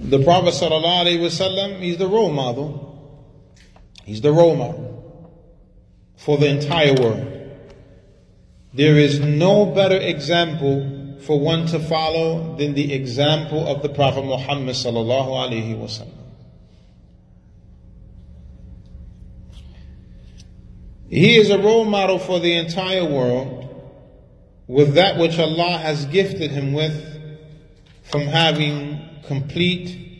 [0.00, 2.86] the prophet wasallam he's the role model.
[4.04, 5.34] He's the role model
[6.16, 7.26] for the entire world.
[8.72, 14.24] There is no better example for one to follow than the example of the prophet
[14.24, 16.16] muhammad sallallahu alaihi wasallam
[21.10, 23.66] He is a role model for the entire world
[24.68, 27.04] with that which Allah has gifted him with
[28.04, 30.10] from having complete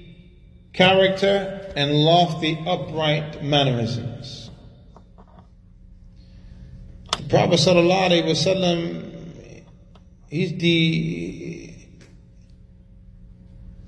[0.73, 4.51] character and lofty upright mannerisms.
[7.17, 9.65] The Prophet ﷺ,
[10.29, 11.75] he's the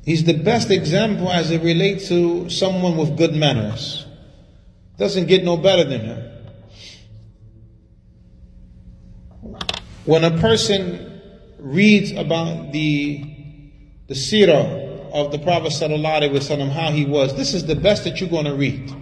[0.05, 4.07] he's the best example as it relates to someone with good manners.
[4.99, 6.29] Doesn't get no better than him.
[10.05, 11.21] When a person
[11.59, 13.25] reads about the,
[14.09, 14.82] the seerah
[15.14, 18.56] of the Prophet ﷺ, how he was, this is the best that you're going to
[18.56, 18.94] read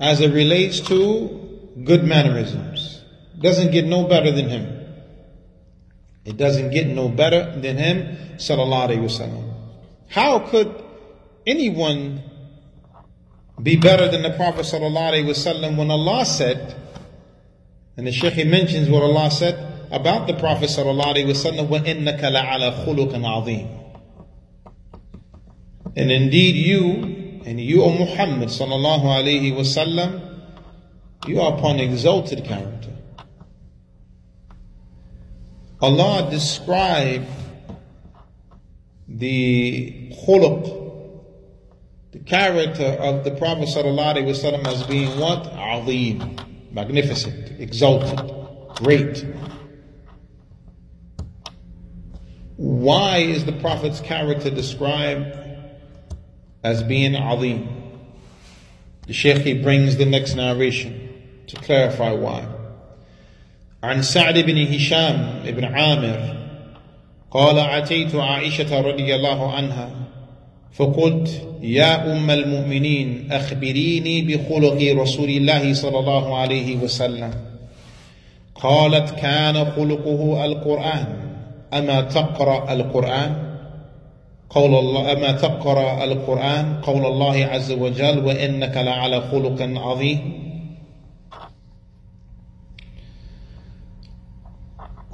[0.00, 3.02] as it relates to good mannerisms.
[3.40, 4.74] Doesn't get no better than him.
[6.24, 9.54] It doesn't get no better than him, sallallahu alayhi wasallam.
[10.08, 10.74] How could
[11.46, 12.22] anyone
[13.62, 16.76] be better than the Prophet sallallahu alayhi wasallam when Allah said,
[17.96, 22.84] and the Shaykh mentions what Allah said about the Prophet sallallahu alayhi wasallam, وَإِنَّكَ لَعَلَى
[22.84, 23.81] خُلُقٍ عَظِيمٍ
[25.95, 30.21] and indeed you, and you, O Muhammad sallallahu alayhi wasallam,
[31.27, 32.89] you are upon exalted character.
[35.81, 37.27] Allah described
[39.07, 40.81] the khuluq,
[42.11, 45.45] the character of the Prophet sallallahu alayhi wasallam as being what?
[45.53, 46.37] Azim,
[46.71, 48.19] magnificent, exalted,
[48.77, 49.25] great.
[52.55, 55.42] Why is the Prophet's character described
[56.63, 57.67] as being Azim?
[59.07, 61.09] The Shaykh brings the next narration
[61.47, 62.47] to clarify why.
[63.83, 66.35] عن سعد بن هشام بن عامر
[67.31, 69.89] قال أتيت عائشة رضي الله عنها
[70.73, 77.33] فقلت يا أم المؤمنين أخبريني بخلق رسول الله صلى الله عليه وسلم
[78.55, 81.05] قالت كان خلقه القرآن
[81.73, 83.52] أما تقرأ القرآن
[84.53, 90.43] قول الله أما تقرأ القرآن قول الله عز وجل وإنك لعلى خلق عظيم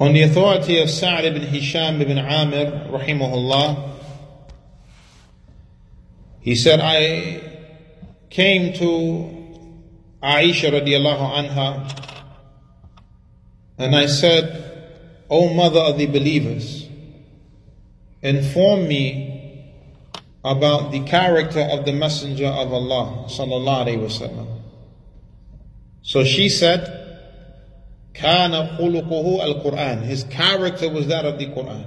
[0.02, 3.90] On the authority of Sa'd ibn Hisham ibn Amir, rahimahullah,
[6.40, 7.42] he said, I
[8.30, 9.40] came to
[10.24, 12.00] Aisha radiallahu anha
[13.78, 16.79] and I said, O mother of the believers,
[18.23, 19.35] inform me
[20.45, 24.61] about the character of the Messenger of Allah sallallahu alaihi wasallam.
[26.03, 27.01] So she said,
[28.15, 31.87] كان خلقه القرآن His character was that of the Quran.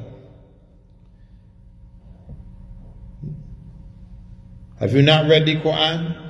[4.79, 6.23] Have you not read the Quran?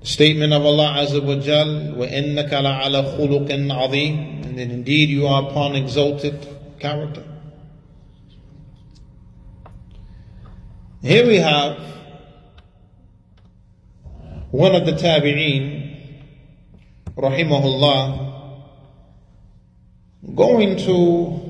[0.00, 5.26] The statement of Allah Azza wa Jal, وَإِنَّكَ لَعَلَى خُلُقٍ عَظِيمٍ And then indeed you
[5.26, 6.46] are upon exalted
[6.80, 7.22] character.
[11.01, 11.79] Here we have
[14.51, 16.19] one of the tabi'een
[17.15, 18.61] rahimahullah,
[20.35, 21.41] going to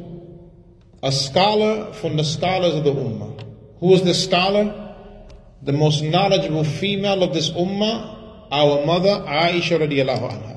[1.04, 3.44] a scholar from the scholars of the Ummah.
[3.82, 4.96] Who is the scholar?
[5.64, 10.51] The most knowledgeable female of this Ummah, our mother Aisha radiallahu anha.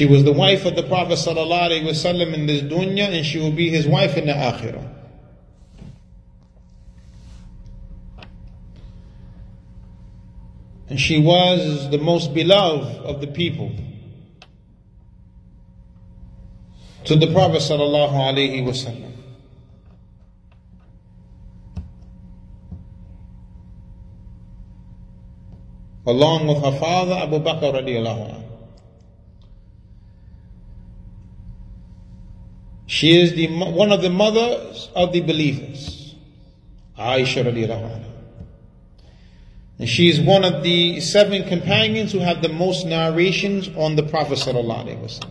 [0.00, 3.68] She was the wife of the Prophet ﷺ in this dunya and she will be
[3.68, 4.88] his wife in the akhirah.
[10.88, 13.72] And she was the most beloved of the people.
[17.04, 19.12] To the Prophet ﷺ.
[26.06, 28.39] Along with her father Abu Bakr radiallahu anhu.
[33.00, 36.14] She is the, one of the mothers of the believers.
[36.98, 38.04] Aisha radiallahu anha.
[39.78, 44.02] And she is one of the seven companions who have the most narrations on the
[44.02, 45.30] Prophet sallallahu alaihi wasallam.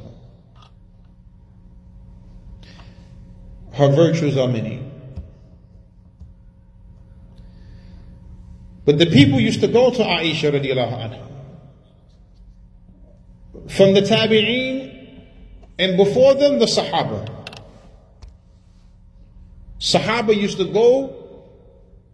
[3.73, 4.83] Her virtues are many.
[8.83, 11.21] But the people used to go to Aisha radiallahu anha.
[13.69, 15.27] From the Tabi'een
[15.77, 17.35] and before them the Sahaba.
[19.79, 21.15] Sahaba used to go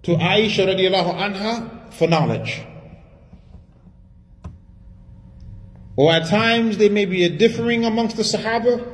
[0.03, 2.61] to Aisha radiallahu anha for knowledge.
[5.95, 8.85] Or at times there may be a differing amongst the Sahaba.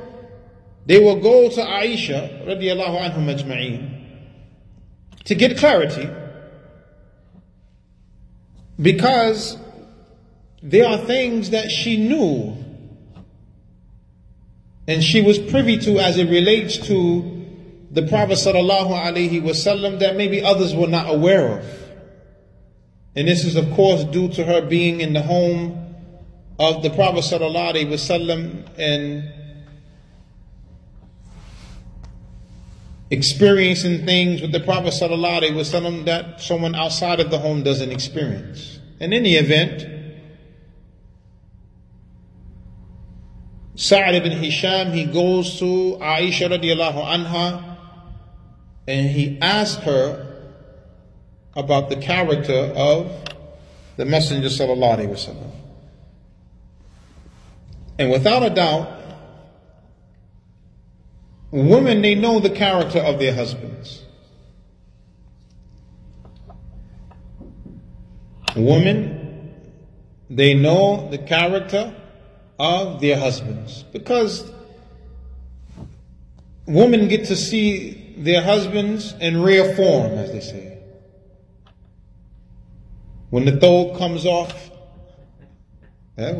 [0.86, 3.98] They will go to Aisha radiallahu anhum ajma'een
[5.24, 6.08] to get clarity
[8.80, 9.56] because
[10.62, 12.56] there are things that she knew
[14.88, 17.31] and she was privy to as it relates to
[17.92, 21.66] the Prophet wasallam that maybe others were not aware of.
[23.14, 25.94] And this is of course due to her being in the home
[26.58, 29.30] of the Prophet wasallam and
[33.10, 38.78] experiencing things with the Prophet wasallam that someone outside of the home doesn't experience.
[39.00, 39.86] In any event,
[43.74, 47.71] Sa'd ibn Hisham, he goes to Aisha radiallahu anha
[48.86, 50.26] and he asked her
[51.54, 53.10] about the character of
[53.96, 55.50] the Messenger sallallahu alaihi wasallam.
[57.98, 58.88] And without a doubt,
[61.50, 64.02] women, they know the character of their husbands.
[68.56, 69.54] Women,
[70.28, 71.94] they know the character
[72.58, 74.50] of their husbands because
[76.66, 80.78] women get to see their husbands in rare form, as they say.
[83.30, 84.70] When the thobe comes off,
[86.18, 86.34] eh,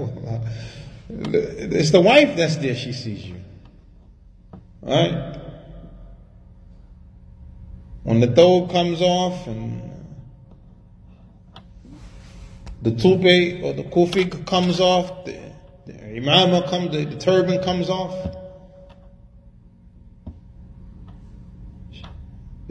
[1.09, 3.37] it's the wife that's there, she sees you.
[4.83, 5.39] Right?
[8.03, 9.91] When the thobe comes off and
[12.83, 15.39] the tupe or the kufi comes off, the,
[15.87, 18.37] the imama comes, the, the turban comes off.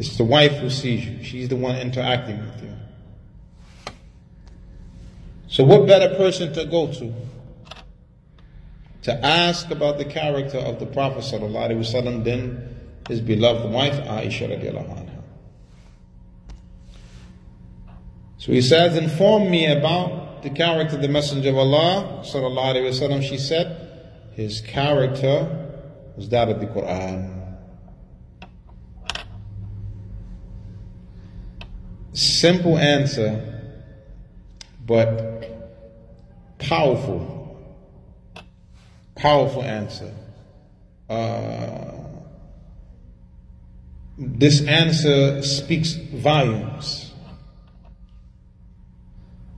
[0.02, 1.24] It's the wife who sees you.
[1.24, 2.74] She's the one interacting with you.
[5.48, 7.14] So what better person to go to?
[9.04, 12.76] To ask about the character of the Prophet ﷺ than
[13.10, 15.22] his beloved wife Aisha radiallahu anha.
[18.40, 22.90] So he says, inform me about the character of the Messenger of Allah sallallahu alaihi
[22.90, 23.22] wasallam.
[23.22, 25.46] She said, his character
[26.18, 27.41] was that of the Quran.
[32.14, 33.62] Simple answer,
[34.86, 35.42] but
[36.60, 37.38] powerful.
[39.16, 40.14] Powerful answer.
[41.10, 41.92] Uh,
[44.18, 47.12] this answer speaks volumes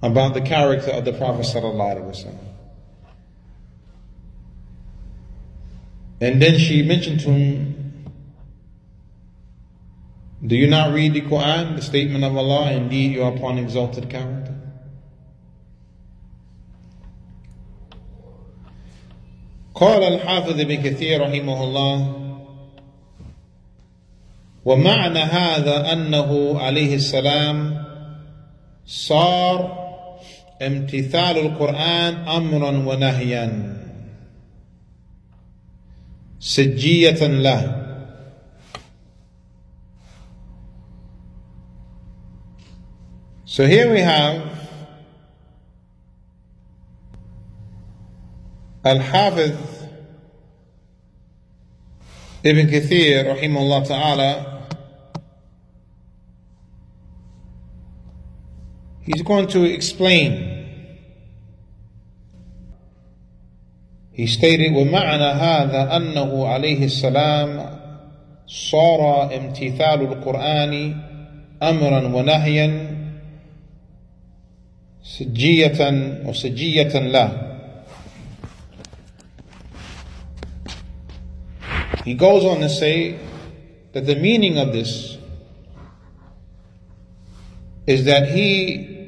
[0.02, 1.46] about the character of the Prophet
[6.22, 7.83] And then she mentioned to him,
[10.47, 14.09] Do you not read the Quran, the statement of Allah, indeed you are upon exalted
[14.09, 14.55] character?
[19.75, 22.15] قال الحافظ ابن كثير رحمه الله
[24.65, 27.85] ومعنى هذا أنه عليه السلام
[28.87, 29.79] صار
[30.63, 33.77] امتثال القرآن أمرا ونهيا
[36.41, 37.82] سجية له
[43.53, 44.43] So here we have
[48.85, 49.57] Al-Hafiz
[52.45, 54.59] Ibn Kathir rahimahullah ta'ala
[59.09, 60.59] He's going to explain.
[64.13, 67.79] He stated, ومعنى هذا أنه عليه السلام
[68.47, 70.97] صار امتثال القرآن
[71.63, 72.92] أمرا ونهيا
[75.03, 75.79] سجية
[76.27, 77.45] وسجية له.
[82.05, 83.19] He goes on to say
[83.93, 85.19] that the meaning of this
[87.87, 88.99] is that he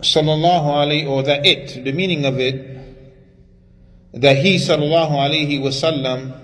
[0.00, 2.78] sallallahu alayhi, or that it, the meaning of it,
[4.12, 6.39] that he sallallahu alayhi wasallam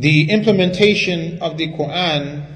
[0.00, 2.46] the implementation of the Quran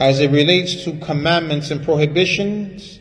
[0.00, 2.98] as it relates to commandments and prohibitions,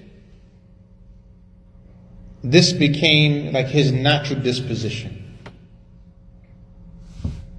[2.43, 5.17] this became like his natural disposition.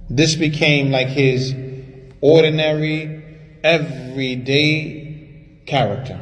[0.09, 1.53] This became like his
[2.21, 3.23] ordinary,
[3.63, 5.01] everyday
[5.65, 6.19] character.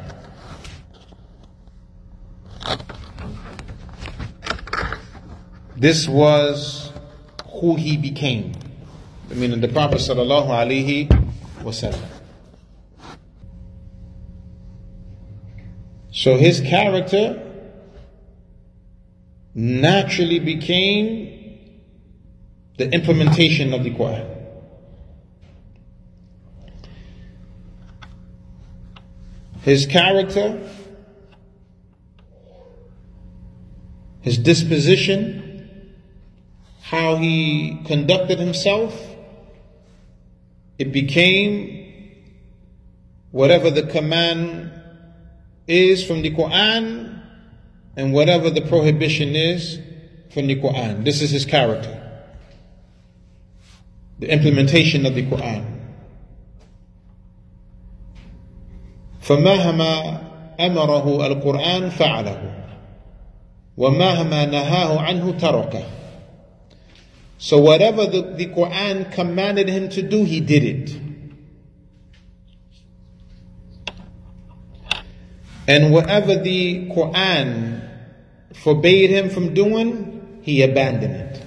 [5.76, 6.81] This was
[7.62, 8.52] who he became.
[9.30, 11.08] I mean, the Prophet sallallahu alaihi
[11.60, 12.04] wasallam.
[16.10, 17.40] So his character
[19.54, 21.58] naturally became
[22.78, 24.32] the implementation of the Quran.
[29.62, 30.60] his character,
[34.20, 35.41] his disposition,
[36.81, 38.93] how he conducted himself,
[40.77, 41.93] it became
[43.31, 44.71] whatever the command
[45.67, 47.21] is from the Quran
[47.95, 49.79] and whatever the prohibition is
[50.33, 51.03] from the Quran.
[51.03, 51.97] This is his character.
[54.19, 55.63] the implementation of the Quran.
[59.21, 60.21] فمهما
[60.59, 62.53] أمره القرآن فعله
[63.77, 65.83] ومهما نهاه عنه تركه
[67.41, 71.01] So whatever the, the Quran commanded him to do, he did it.
[75.67, 77.87] And whatever the Quran
[78.55, 81.43] forbade him from doing, he abandoned it.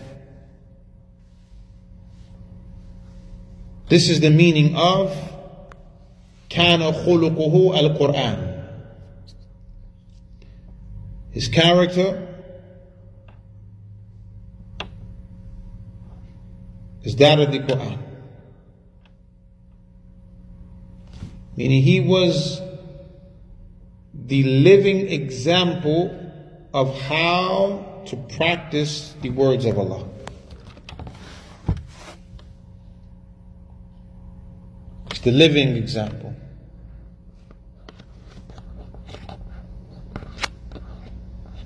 [3.88, 5.10] This is the meaning of
[6.50, 8.46] كان خلقه القرآن.
[11.32, 12.23] His character
[17.05, 17.99] is that of the Quran.
[21.55, 22.61] Meaning he was
[24.13, 26.19] the living example
[26.73, 30.09] of how to practice the words of Allah.
[35.11, 36.35] It's the living example.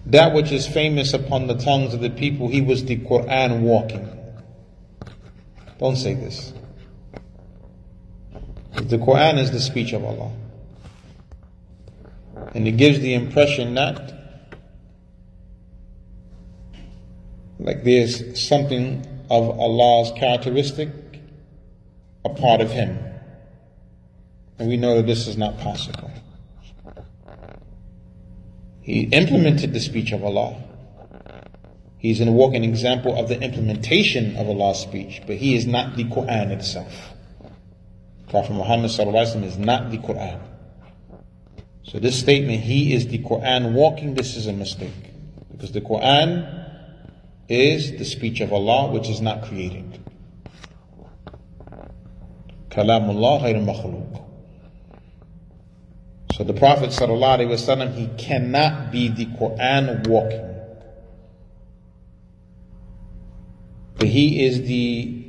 [0.05, 4.18] That which is famous upon the tongues of the people, he was the Quran walking.
[5.80, 6.53] Don't say this.
[8.73, 10.32] The Quran is the speech of Allah.
[12.53, 14.13] And it gives the impression that
[17.59, 20.89] like there's something of Allah's characteristic
[22.25, 22.97] a part of Him.
[24.57, 26.11] And we know that this is not possible.
[28.82, 30.61] He implemented the speech of Allah.
[32.00, 36.06] He's a walking example of the implementation of Allah's speech, but he is not the
[36.06, 37.14] Quran itself.
[38.30, 40.39] Prophet Muhammad is not the Quran.
[41.84, 45.12] So this statement, he is the Quran walking, this is a mistake.
[45.52, 46.68] Because the Quran
[47.50, 50.00] is the speech of Allah which is not created.
[52.70, 54.24] Kalamullah makhluq.
[56.38, 60.49] So the Prophet ﷺ, he cannot be the Quran walking.
[64.00, 65.26] But he is the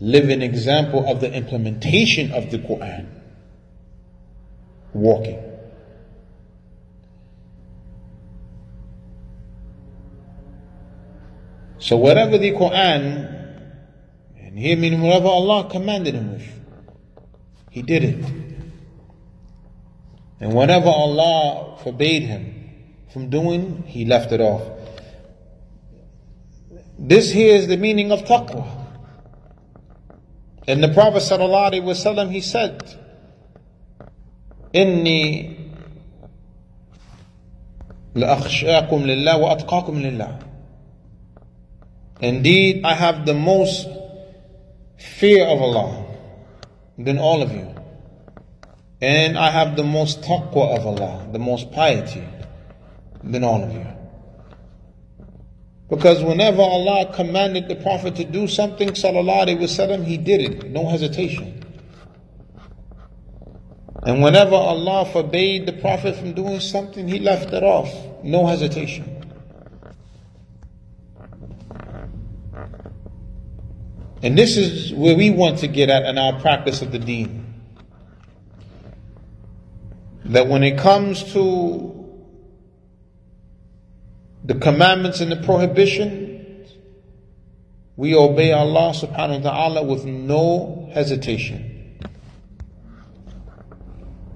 [0.00, 3.06] living example of the implementation of the Quran
[4.92, 5.40] walking.
[11.78, 13.34] So whatever the Quran,
[14.36, 16.48] and here meaning whatever Allah commanded him with,
[17.70, 18.24] he did it.
[20.40, 22.70] And whatever Allah forbade him
[23.12, 24.77] from doing, he left it off.
[26.97, 28.67] This here is the meaning of taqwa.
[30.67, 32.97] And the Prophet ﷺ, he said,
[34.73, 35.55] إني
[38.15, 40.39] لأخشاكم لله وأتقاكم لله
[42.21, 43.87] Indeed, I have the most
[44.97, 46.05] fear of Allah
[46.97, 47.75] than all of you.
[49.01, 52.23] And I have the most taqwa of Allah, the most piety
[53.21, 53.85] than all of you.
[55.90, 60.70] Because whenever Allah commanded the Prophet to do something, sallallahu alaihi wasallam, he did it,
[60.70, 61.64] no hesitation.
[64.02, 67.92] And whenever Allah forbade the Prophet from doing something, he left it off.
[68.22, 69.14] No hesitation.
[74.22, 77.44] And this is where we want to get at in our practice of the deen.
[80.24, 81.97] That when it comes to
[84.48, 86.72] the commandments and the prohibitions,
[87.96, 91.78] we obey Allah subhanahu wa ta'ala with no hesitation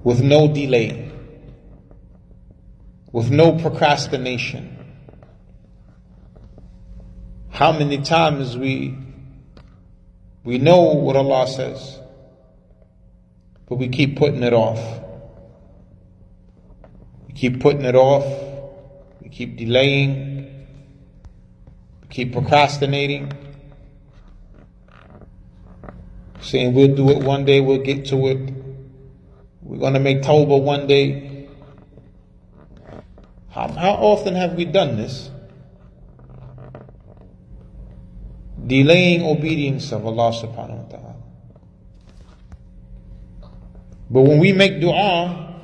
[0.03, 1.11] with no delay,
[3.11, 4.69] with no procrastination.
[7.49, 8.97] How many times we
[10.43, 11.99] we know what Allah says,
[13.69, 14.81] but we keep putting it off.
[17.27, 18.52] We keep putting it off.
[19.33, 20.67] Keep delaying.
[22.11, 23.31] Keep procrastinating.
[26.39, 28.53] Saying we'll do it one day, we'll get to it.
[29.63, 31.49] We're going to make Tawbah one day.
[33.49, 35.31] How, how often have we done this?
[38.67, 41.15] Delaying obedience of Allah subhanahu wa ta'ala.
[44.11, 45.55] But when we make dua,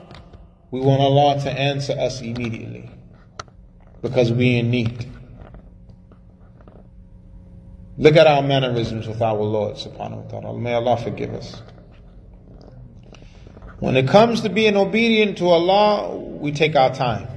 [0.72, 2.89] we want Allah to answer us immediately
[4.02, 5.06] because we're in need.
[7.98, 10.58] Look at our mannerisms with our Lord subhanahu wa ta'ala.
[10.58, 11.62] May Allah forgive us.
[13.80, 17.28] When it comes to being obedient to Allah, we take our time.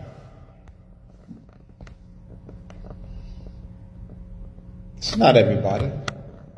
[4.98, 5.90] It's not everybody.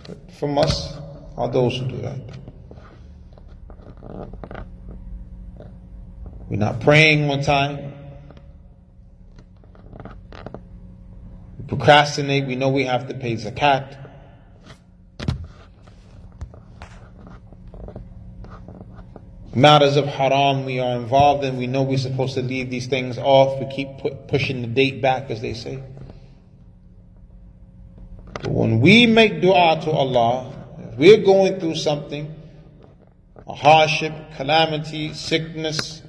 [0.06, 0.94] But from us
[1.38, 2.20] are those who do that.
[6.50, 7.93] We're not praying on time.
[11.76, 12.46] Procrastinate.
[12.46, 14.00] We know we have to pay zakat.
[19.56, 21.56] Matters of haram we are involved in.
[21.56, 23.60] We know we're supposed to leave these things off.
[23.60, 23.88] We keep
[24.28, 25.82] pushing the date back, as they say.
[28.34, 32.34] But when we make dua to Allah, if we're going through something,
[33.46, 36.02] a hardship, calamity, sickness,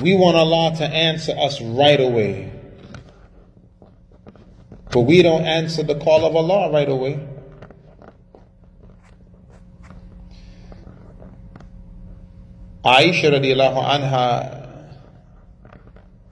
[0.00, 2.61] we want Allah to answer us right away.
[4.92, 7.18] But we don't answer the call of Allah right away.
[12.84, 14.90] Aisha radiallahu anha,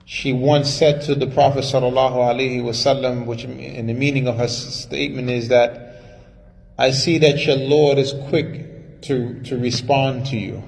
[0.05, 4.47] she once said to the Prophet sallallahu alaihi wasallam, which in the meaning of her
[4.47, 5.95] statement is that,
[6.77, 10.61] I see that your Lord is quick to, to respond to you.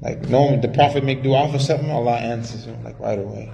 [0.00, 3.52] Like normally the Prophet make dua for something, Allah answers him like right away.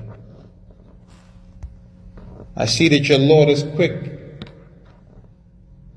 [2.57, 4.43] I see that your Lord is quick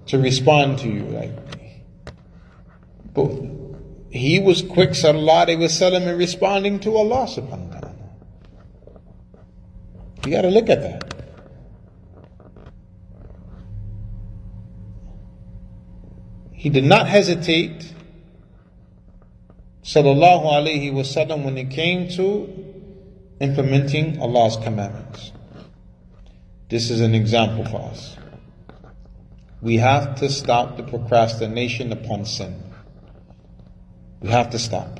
[0.07, 1.03] to respond to you.
[1.03, 1.31] Like
[3.13, 3.31] but
[4.11, 7.95] he was quick, sallallahu alayhi wasallam, in responding to Allah subhanahu wa ta'ala.
[10.25, 11.13] You got to look at that.
[16.53, 17.93] He did not hesitate,
[19.83, 22.49] sallallahu alayhi wasallam, when it came to
[23.39, 25.31] implementing Allah's commandments.
[26.69, 28.15] This is an example for us.
[29.61, 32.63] We have to stop the procrastination upon sin.
[34.21, 34.99] We have to stop.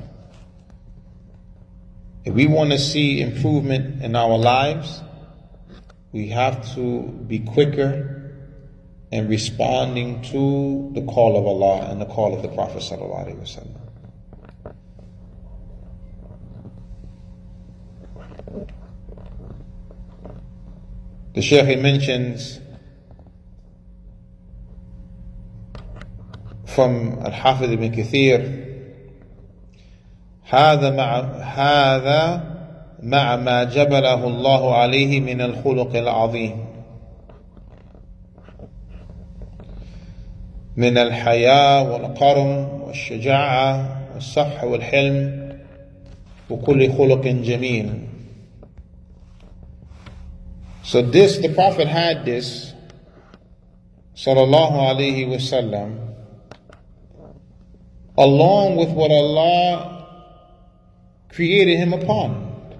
[2.24, 5.00] If we want to see improvement in our lives,
[6.12, 8.34] we have to be quicker
[9.12, 12.82] in responding to the call of Allah and the call of the Prophet
[21.32, 22.58] The Shaykh mentions
[26.66, 28.66] from Al-Hafidh ibn Kathir
[30.50, 32.44] هذا مع هذا
[33.02, 36.64] مع ما جبله الله عليه من الخلق العظيم
[40.76, 45.50] من الحياء والقرم والشجاعة والصفح والحلم
[46.50, 48.09] وكل خلق جميل
[50.90, 52.74] So this, the Prophet had this,
[54.16, 56.16] sallallahu alayhi wasallam,
[58.18, 60.34] along with what Allah
[61.28, 62.72] created him upon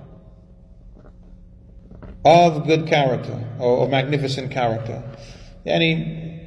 [2.24, 5.04] of good character or, magnificent character.
[5.64, 6.40] Yani,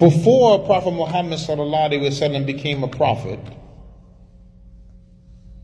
[0.00, 3.38] before Prophet Muhammad sallallahu alaihi wasallam became a prophet,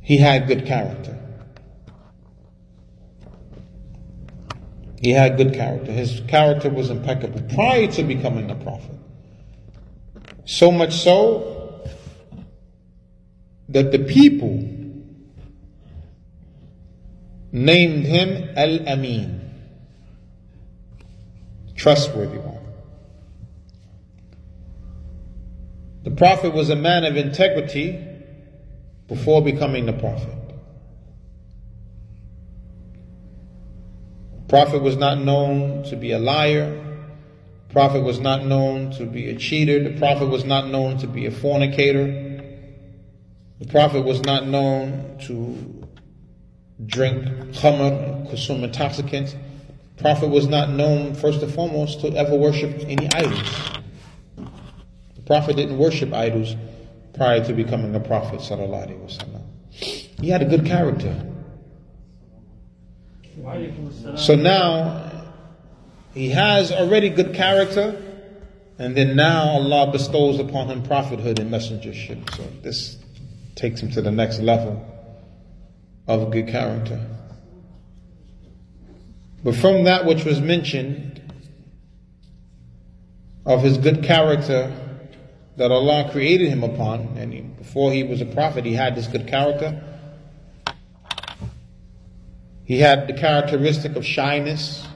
[0.01, 1.18] he had good character.
[5.05, 5.93] He had good character.
[5.93, 8.97] His character was impeccable prior to becoming a prophet.
[10.47, 11.83] So much so
[13.69, 14.67] that the people
[17.53, 19.43] named him Al Amin,
[21.77, 22.65] trustworthy one.
[26.05, 28.03] The Prophet was a man of integrity
[29.07, 30.44] before becoming the Prophet.
[34.49, 36.81] Prophet was not known to be a liar.
[37.71, 39.83] Prophet was not known to be a cheater.
[39.83, 42.07] The Prophet was not known to be a fornicator.
[43.59, 45.87] The Prophet was not known to
[46.85, 47.25] drink
[47.55, 49.35] khamr, consume intoxicants.
[49.97, 53.51] The Prophet was not known, first and foremost, to ever worship any idols.
[54.37, 56.55] The Prophet didn't worship idols
[57.15, 58.41] prior to becoming a Prophet.
[58.41, 59.43] sallallahu alaihi wasallam.
[60.21, 61.34] He had a good character.
[64.16, 65.11] So now,
[66.14, 68.01] he has already good character,
[68.78, 72.35] and then now Allah bestows upon him prophethood and messengership.
[72.37, 72.97] So this
[73.57, 74.85] takes him to the next level
[76.07, 77.05] of good character.
[79.43, 81.20] But from that which was mentioned
[83.45, 84.72] of his good character
[85.57, 89.26] that Allah created him upon, and before he was a prophet, he had this good
[89.26, 89.82] character.
[92.65, 94.87] He had the characteristic of shyness.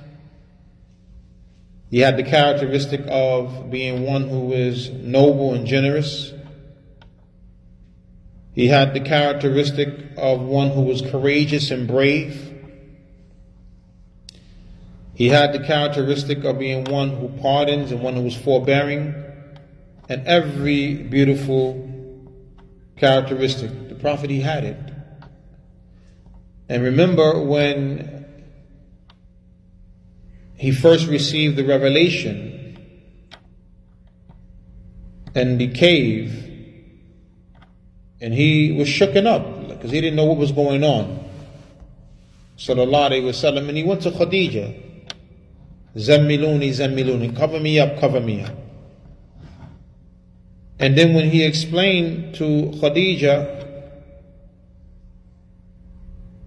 [1.91, 6.33] He had the characteristic of being one who is noble and generous.
[8.53, 12.55] He had the characteristic of one who was courageous and brave.
[15.15, 19.15] He had the characteristic of being one who pardons and one who is forbearing,
[20.09, 21.89] and every beautiful
[22.97, 23.89] characteristic.
[23.89, 24.88] The Prophet, he had it.
[26.69, 28.27] And remember when
[30.57, 32.77] he first received the revelation
[35.35, 36.45] in the cave,
[38.21, 41.25] and he was shooken up because he didn't know what was going on.
[42.59, 44.75] Sallallahu Alaihi Wasallam, and he went to Khadijah.
[45.95, 48.55] Zammiluni, Zammiluni, cover me up, cover me up.
[50.81, 53.68] And then when he explained to Khadijah,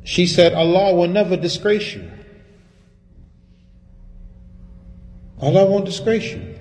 [0.03, 2.09] she said, Allah will never disgrace you.
[5.39, 6.55] Allah won't disgrace you.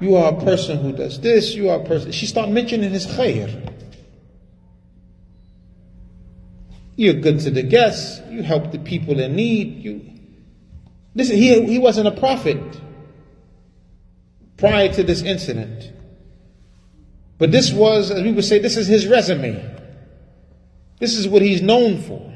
[0.00, 2.10] You are a person who does this, you are a person.
[2.10, 3.72] She started mentioning his khair.
[6.96, 9.82] You're good to the guests, you help the people in need.
[9.82, 10.12] You
[11.14, 12.58] Listen, he, he wasn't a prophet
[14.56, 15.92] prior to this incident.
[17.38, 19.71] But this was, as we would say, this is his resume.
[21.02, 22.32] This is what he's known for.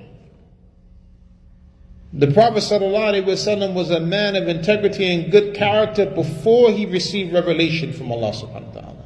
[2.13, 7.93] The Prophet ﷺ was a man of integrity and good character before he received revelation
[7.93, 9.05] from Allah subhanahu wa ta'ala.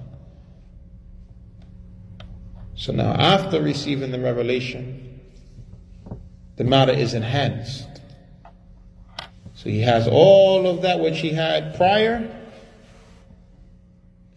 [2.74, 5.20] So now after receiving the revelation,
[6.56, 8.00] the matter is enhanced.
[9.56, 12.26] So he has all of that which he had prior,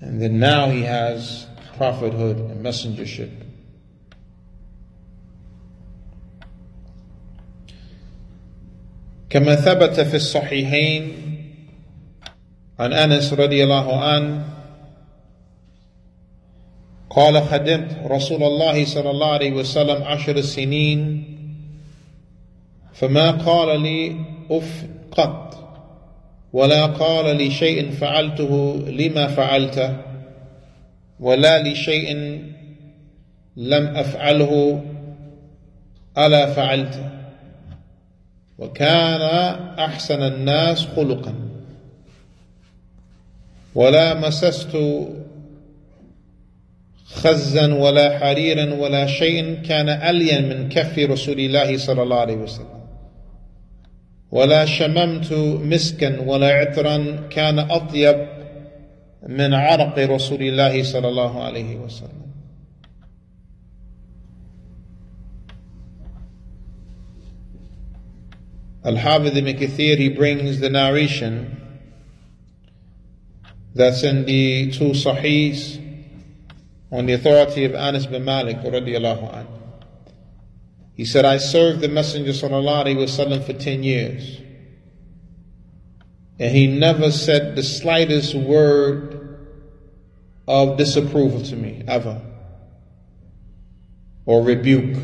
[0.02, 1.48] and then now he has
[1.78, 3.43] prophethood and messengership.
[9.34, 11.12] كما ثبت في الصحيحين
[12.80, 14.46] عن أنس رضي الله عنه
[17.10, 21.24] قال خدمت رسول الله صلى الله عليه وسلم عشر سنين
[22.94, 24.16] فما قال لي
[24.52, 25.54] أف قط
[26.54, 29.98] ولا قال لي شيء فعلته لما فعلته
[31.20, 32.16] ولا لشيء
[33.58, 34.84] لم أفعله
[36.18, 37.23] ألا فعلته.
[38.60, 39.22] وكان
[39.80, 41.34] أحسن الناس خلقا.
[43.76, 44.78] ولا مسست
[47.06, 52.84] خزا ولا حريرا ولا شيء كان الين من كف رسول الله صلى الله عليه وسلم.
[54.32, 55.34] ولا شممت
[55.64, 58.28] مسكا ولا عطرا كان أطيب
[59.28, 62.23] من عرق رسول الله صلى الله عليه وسلم.
[68.86, 71.60] Al-Hafidh ibn Kathir, he brings the narration
[73.74, 75.80] that's in the two Sahihs
[76.92, 78.58] on the authority of Anas bin Malik.
[80.96, 84.40] He said, I served the Messenger sallallahu wasallam for 10 years.
[86.40, 89.20] And he never said the slightest word
[90.48, 92.22] of disapproval to me, ever,
[94.26, 94.98] or rebuke.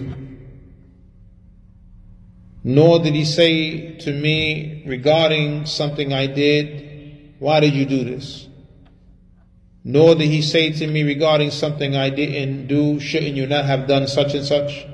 [2.64, 8.48] Nor did he say to me regarding something I did, why did you do this?
[9.84, 13.88] Nor did he say to me regarding something I didn't do, shouldn't you not have
[13.88, 14.86] done such and such?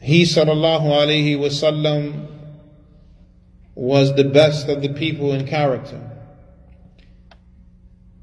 [0.00, 2.28] He sallallahu alayhi wasallam
[3.74, 6.00] was the best of the people in character.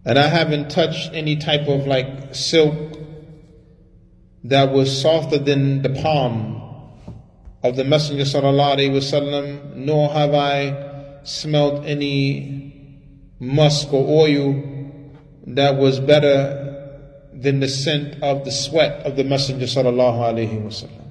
[0.06, 2.98] And I haven't touched any type of like silk
[4.50, 6.62] that was softer than the palm
[7.64, 13.02] of the Messenger sallallahu wasallam, nor have I smelt any
[13.39, 14.64] musk or oil
[15.48, 16.62] that was better
[17.34, 21.02] than the scent of the sweat of the Messenger sallallahu alaihi wasallam.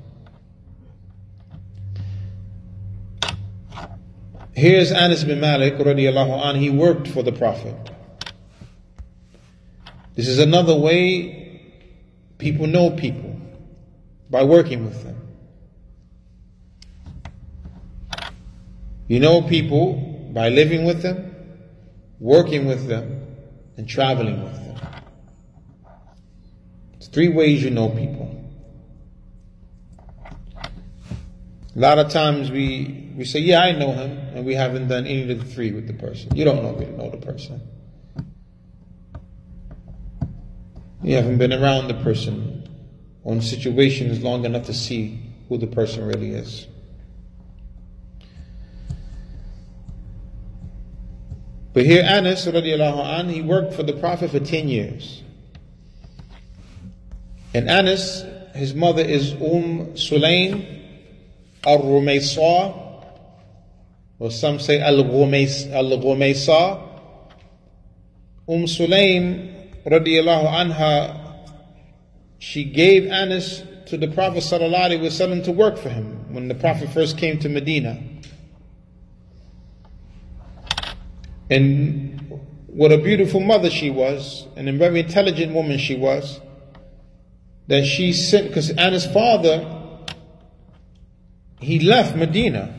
[4.53, 7.75] Here's Anas bin Malik radiallahu anh, he worked for the Prophet.
[10.15, 11.44] This is another way
[12.45, 13.35] people know people,
[14.29, 15.17] by working with them.
[19.09, 19.95] You know people
[20.35, 21.35] by living with them,
[22.21, 23.27] working with them,
[23.79, 24.77] and traveling with them.
[26.97, 28.29] It's three ways you know people.
[31.75, 35.07] A lot of times we, we say, yeah, I know him, and we haven't done
[35.07, 36.37] any of the three with the person.
[36.37, 37.63] You don't know really know the person.
[41.05, 42.67] You haven't been around the person
[43.25, 46.67] on situations long enough to see who the person really is.
[51.75, 55.23] But here Anas radiallahu anh, he worked for the Prophet for 10 years.
[57.53, 58.25] And Anas,
[58.55, 60.81] his mother is Umm Sulaim,
[61.67, 62.81] Al-Rumaysa,
[64.19, 66.81] or some say Al-Ghumaysa.
[68.49, 69.54] Umm Sulaim
[69.87, 71.21] radiallahu anha,
[72.39, 77.19] she gave Anas to the Prophet ﷺ to work for him when the Prophet first
[77.19, 78.03] came to Medina.
[81.51, 86.41] And what a beautiful mother she was, and a very intelligent woman she was,
[87.69, 89.81] that she sent, because Anas's father,
[91.61, 92.75] he left Medina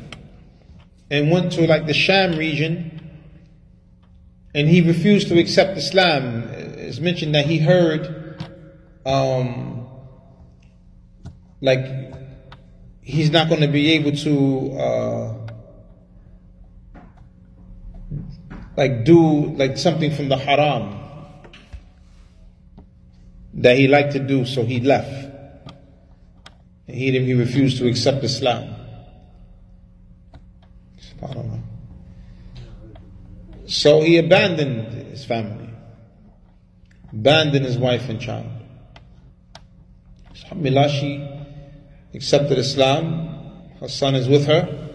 [1.10, 2.95] and went to like the Sham region
[4.53, 6.43] and he refused to accept Islam.
[6.86, 8.42] It's mentioned that he heard,
[9.06, 9.88] um,
[11.62, 11.86] like,
[13.02, 15.34] he's not going to be able to, uh,
[18.78, 21.00] like, do like something from the haram
[23.56, 25.32] that he liked to do, so he left.
[26.88, 28.76] He, he refused to accept Islam.
[33.66, 35.64] So he abandoned his family,
[37.16, 38.45] abandoned his wife and child.
[40.43, 41.28] Alhamdulillah, she
[42.13, 43.30] accepted Islam.
[43.80, 44.89] Her son is with her.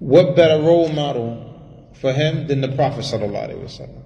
[0.00, 4.02] What better role model for him than the Prophet wasallam?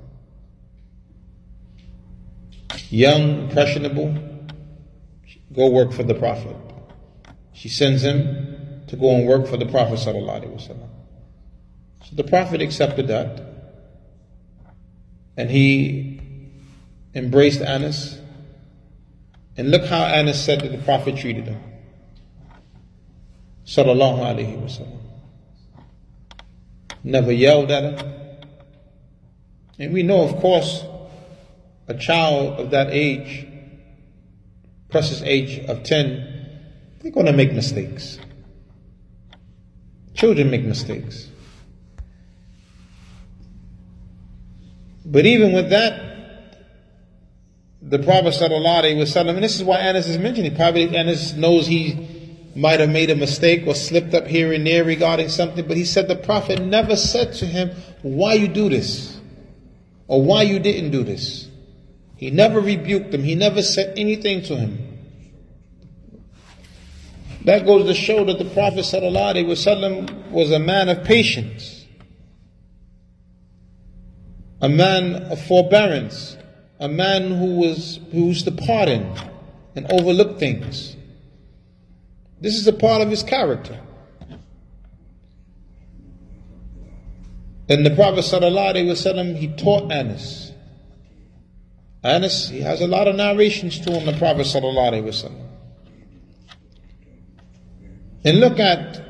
[2.91, 4.17] Young, impressionable,
[5.53, 6.57] go work for the Prophet.
[7.55, 10.89] She sends him to go and work for the Prophet wasallam.
[12.05, 13.48] So the Prophet accepted that.
[15.39, 16.21] And he
[17.15, 18.19] embraced Anas.
[19.57, 21.63] And look how Anas said that the Prophet treated him.
[23.65, 24.99] Sallallahu Alaihi Wasallam.
[27.05, 28.15] Never yelled at him.
[29.79, 30.83] And we know, of course,
[31.87, 33.47] a child of that age,
[34.91, 36.59] precious age of 10,
[37.01, 38.19] they're going to make mistakes.
[40.15, 41.29] Children make mistakes.
[45.11, 46.05] But even with that,
[47.81, 52.81] the Prophet wasallam, and this is why Anas is mentioning, probably Anas knows he might
[52.81, 56.09] have made a mistake or slipped up here and there regarding something, but he said
[56.09, 57.71] the Prophet never said to him,
[58.03, 59.19] why you do this?
[60.09, 61.49] Or why you didn't do this?
[62.17, 63.23] He never rebuked him.
[63.23, 64.99] He never said anything to him.
[67.45, 71.78] That goes to show that the Prophet ﷺ was a man of patience
[74.62, 76.38] a man of forbearance,
[76.80, 79.14] a man who was who used to pardon
[79.76, 80.96] and overlook things.
[82.40, 83.80] This is a part of his character.
[87.70, 90.52] And the Prophet ﷺ, he taught Anas.
[92.04, 95.32] Anas, he has a lot of narrations to him, the Prophet ﷺ.
[98.26, 99.02] And look at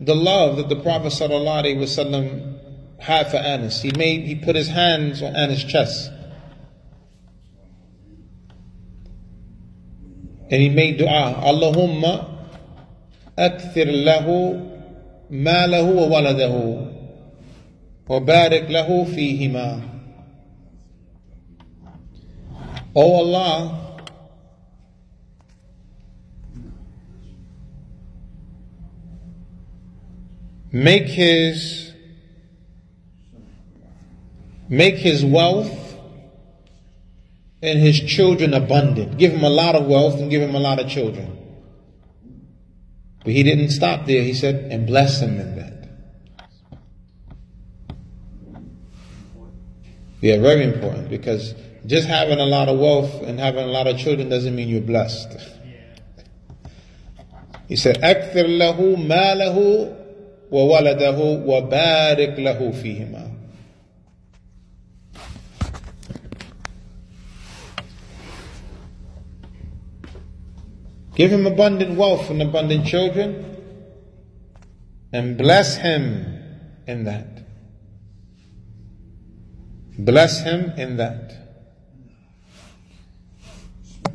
[0.00, 2.49] the love that the Prophet ﷺ had
[3.29, 3.81] for Anas.
[3.81, 6.11] He made he put his hands on Anas' chest.
[10.51, 12.27] And he made dua, Allahumma
[13.37, 14.69] akthir lahu
[15.31, 16.93] malahu wa waladahu
[18.07, 19.87] wa barik lahu fihima.
[22.93, 23.95] Oh Allah,
[30.73, 31.90] make his
[34.70, 35.96] make his wealth
[37.62, 39.18] and his children abundant.
[39.18, 41.32] Give him a lot of wealth and give him a lot of children.
[43.24, 44.22] But he didn't stop there.
[44.22, 45.76] He said, and bless him in that.
[50.20, 51.54] Yeah, very important because
[51.86, 54.80] just having a lot of wealth and having a lot of children doesn't mean you're
[54.80, 55.36] blessed.
[57.68, 59.92] He said, أكثر له ماله
[60.50, 63.29] وولده وبارك له فيهما.
[71.15, 73.57] Give him abundant wealth and abundant children
[75.11, 76.39] and bless him
[76.87, 77.27] in that.
[79.97, 81.33] Bless him in that.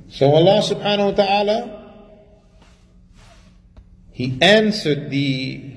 [0.09, 1.77] So Allah subhanahu wa ta'ala,
[4.17, 5.75] He answered the,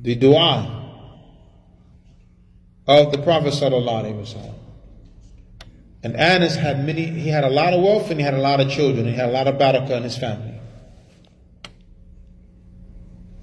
[0.00, 0.78] the dua
[2.86, 4.61] of the Prophet sallallahu alaihi wasallam.
[6.02, 8.60] And Anas had many, he had a lot of wealth and he had a lot
[8.60, 9.06] of children.
[9.06, 10.58] He had a lot of barakah in his family.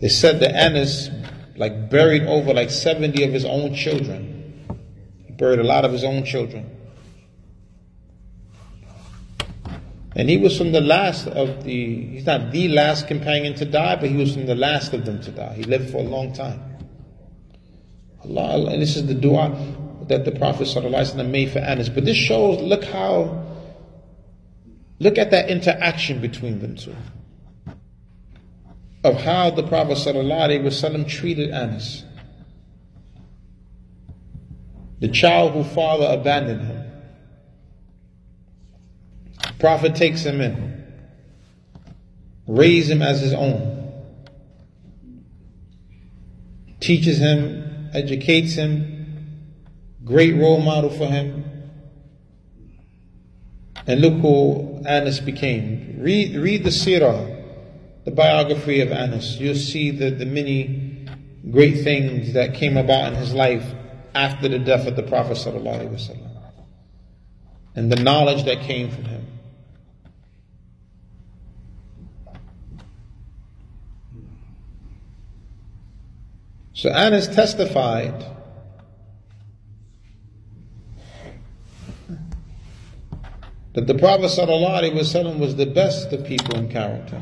[0.01, 1.09] They said that Anas
[1.55, 4.65] like buried over like 70 of his own children.
[5.25, 6.75] He buried a lot of his own children.
[10.15, 13.95] And he was from the last of the, he's not the last companion to die,
[13.95, 15.53] but he was from the last of them to die.
[15.53, 16.61] He lived for a long time.
[18.23, 19.55] Allah, and this is the dua
[20.09, 21.87] that the Prophet ﷺ made for Anas.
[21.87, 23.45] But this shows, look how,
[24.99, 26.95] look at that interaction between them two.
[29.03, 32.03] Of how the Prophet ﷺ treated Anas.
[34.99, 36.85] The child whose father abandoned him.
[39.59, 40.85] Prophet takes him in,
[42.47, 43.93] raises him as his own,
[46.79, 48.88] teaches him, educates him,
[50.09, 51.45] great role model for him.
[53.85, 55.97] And look who Anas became.
[55.99, 57.45] Read, read the seerah,
[58.05, 59.37] the biography of Anas.
[59.37, 61.05] You'll see the, the many
[61.51, 63.65] great things that came about in his life
[64.15, 65.37] after the death of the Prophet
[67.75, 69.27] and the knowledge that came from him.
[76.73, 78.25] So Anas testified
[83.73, 87.21] that the Prophet ﷺ was the best of people in character.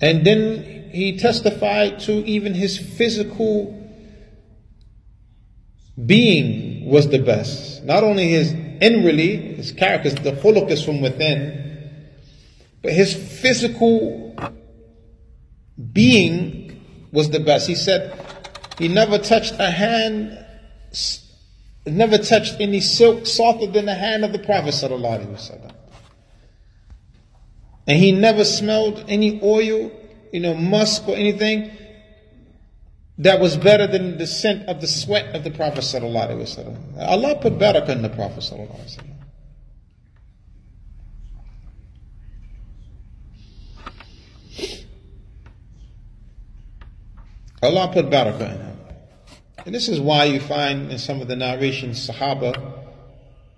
[0.00, 3.82] And then he testified to even his physical
[6.04, 7.82] being was the best.
[7.84, 11.90] Not only his inwardly, his character, the khuluq is from within,
[12.82, 14.36] but his physical
[15.92, 17.66] being was the best.
[17.66, 18.18] He said
[18.78, 20.38] he never touched a hand,
[21.86, 24.82] never touched any silk softer than the hand of the Prophet.
[27.86, 29.92] And he never smelled any oil,
[30.32, 31.70] you know, musk or anything
[33.18, 35.94] that was better than the scent of the sweat of the Prophet.
[35.94, 38.52] Allah put barakah in the Prophet.
[47.62, 48.75] Allah put barakah in him.
[49.66, 52.84] And this is why you find in some of the narrations, Sahaba,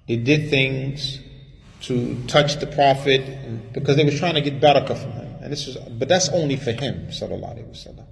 [0.09, 1.21] they did things
[1.83, 5.37] to touch the Prophet because they were trying to get barakah from him.
[5.43, 8.07] And this was, but that's only for him, sallallahu alaihi wasallam.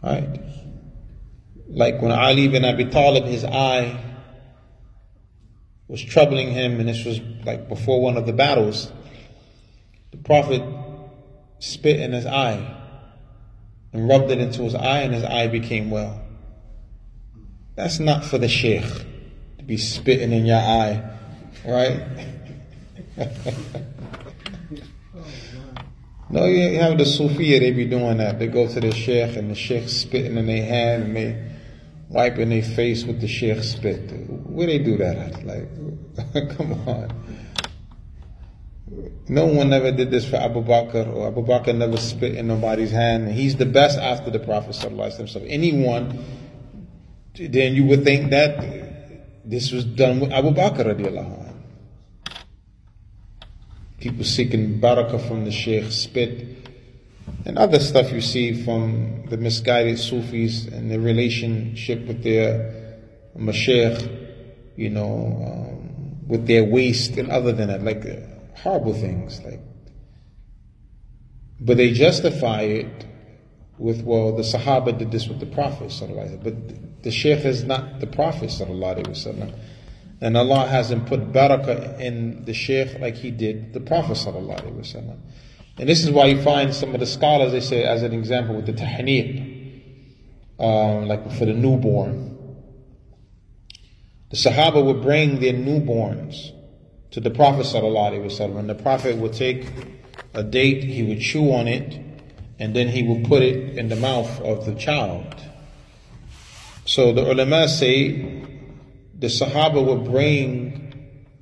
[0.00, 0.40] Right?
[1.68, 4.00] Like when Ali bin Abi Talib, his eye
[5.88, 8.92] was troubling him, and this was like before one of the battles.
[10.12, 10.62] The Prophet
[11.58, 12.77] spit in his eye
[13.92, 16.20] and rubbed it into his eye, and his eye became well.
[17.74, 18.84] That's not for the sheikh
[19.58, 21.02] to be spitting in your eye,
[21.66, 22.02] right?
[26.30, 28.38] no, you have the Sufiya, they be doing that.
[28.38, 31.48] They go to the sheikh, and the sheikh spitting in their hand, and they
[32.08, 34.10] wiping their face with the sheikh spit.
[34.28, 35.44] Where they do that at?
[35.44, 35.68] Like,
[36.56, 37.12] come on.
[39.28, 42.90] No one ever did this for Abu Bakr, or Abu Bakr never spit in nobody's
[42.90, 43.30] hand.
[43.30, 44.74] He's the best after the Prophet.
[44.74, 46.24] So, anyone,
[47.34, 51.54] then you would think that this was done with Abu Bakr.
[53.98, 56.46] People seeking barakah from the Sheikh, spit,
[57.44, 62.98] and other stuff you see from the misguided Sufis and their relationship with their
[63.36, 64.08] Mashaykh,
[64.76, 65.04] you know,
[65.44, 67.82] um, with their waste and other than that.
[67.82, 68.04] Like,
[68.62, 69.60] horrible things like
[71.60, 73.06] but they justify it
[73.78, 75.92] with well the sahaba did this with the prophet
[76.42, 78.52] but the sheikh is not the prophet
[80.20, 84.18] and allah hasn't put barakah in the sheikh like he did the prophet
[85.80, 88.54] and this is why you find some of the scholars they say as an example
[88.56, 89.58] with the tahniq
[90.58, 92.26] um, like for the newborn.
[94.30, 96.52] The sahaba would bring their newborns
[97.10, 98.58] to the Prophet ﷺ.
[98.58, 99.66] And the Prophet would take
[100.34, 101.98] a date, he would chew on it,
[102.58, 105.34] and then he would put it in the mouth of the child.
[106.84, 108.42] So the ulama say
[109.18, 110.84] the Sahaba would bring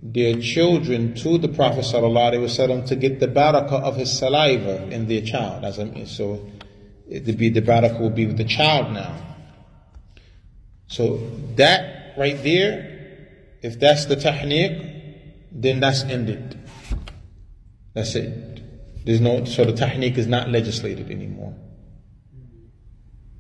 [0.03, 5.23] their children to the Prophet ﷺ to get the barakah of his saliva in their
[5.23, 5.65] child.
[5.65, 6.47] As I mean, so
[7.09, 9.17] it be the barakah will be with the child now.
[10.89, 11.19] So
[11.57, 14.96] that right there, if that's the tahniq,
[15.57, 16.59] then that's ended.
[17.95, 19.05] That's it.
[19.07, 21.55] There's no, so the tahniq is not legislated anymore.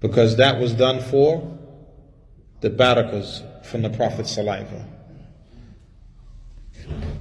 [0.01, 1.59] Because that was done for
[2.61, 4.87] the barakas from the Prophet's saliva.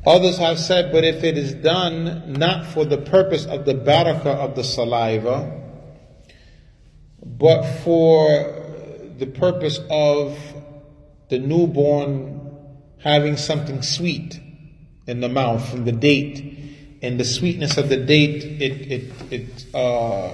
[0.05, 4.27] Others have said, but if it is done not for the purpose of the barakah
[4.27, 5.61] of the saliva,
[7.25, 8.29] but for
[9.17, 10.37] the purpose of
[11.29, 12.55] the newborn
[12.99, 14.39] having something sweet
[15.07, 19.75] in the mouth from the date, and the sweetness of the date, it it it
[19.75, 20.31] uh,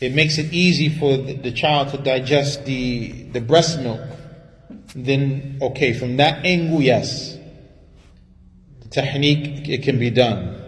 [0.00, 4.00] it makes it easy for the, child to digest the the breast milk.
[4.94, 7.38] Then okay, from that angle, yes,
[8.80, 10.58] the tahniq it can be done.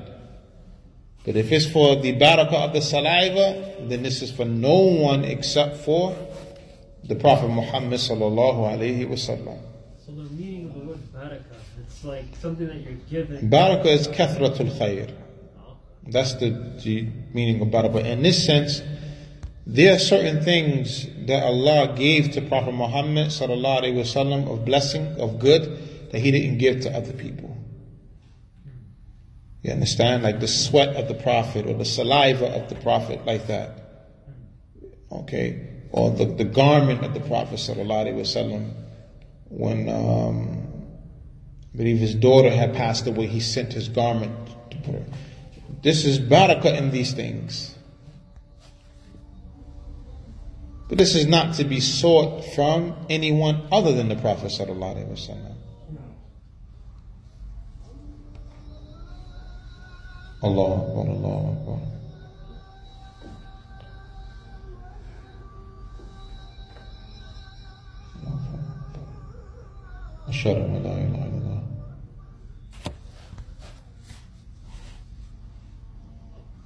[1.24, 5.24] But if it's for the barakah of the saliva, then this is for no one
[5.24, 6.14] except for
[7.02, 9.58] the Prophet Muhammad sallallahu alaihi wasallam.
[10.04, 13.50] So the meaning of the word barakah, it's like something that you're given.
[13.50, 15.14] Barakah is kathratul.
[16.06, 16.50] That's the,
[16.82, 18.04] the meaning of barakah.
[18.04, 18.82] In this sense,
[19.66, 26.10] there are certain things that Allah gave to Prophet Muhammad wasallam of blessing, of good,
[26.12, 27.56] that He didn't give to other people.
[29.62, 30.22] You understand?
[30.22, 33.78] Like the sweat of the Prophet or the saliva of the Prophet, like that.
[35.10, 35.66] Okay?
[35.90, 38.74] Or the, the garment of the Prophet wasallam.
[39.48, 40.73] When um,
[41.73, 44.33] I believe his daughter had passed away, he sent his garment
[44.71, 45.05] to put her.
[45.81, 47.75] This is barakah in these things.
[50.89, 55.07] But this is not to be sought from anyone other than the Prophet sallallahu alaihi
[55.07, 55.55] wasallam.
[60.41, 61.79] Allah Akbar, Allah Akbar.
[70.29, 71.52] أشهد أن لا إله إلا الله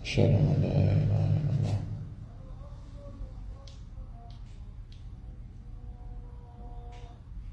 [0.08, 1.78] أشهد أن لا إله إلا الله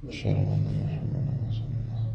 [0.10, 2.14] أشهد أن محمدا رسول الله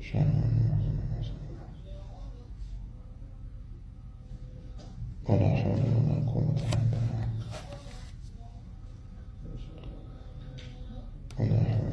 [0.00, 1.68] أشهد أن محمدا رسول الله
[5.28, 7.28] ولا حول ولا قوة إلا بالله.
[11.38, 11.83] ولا حول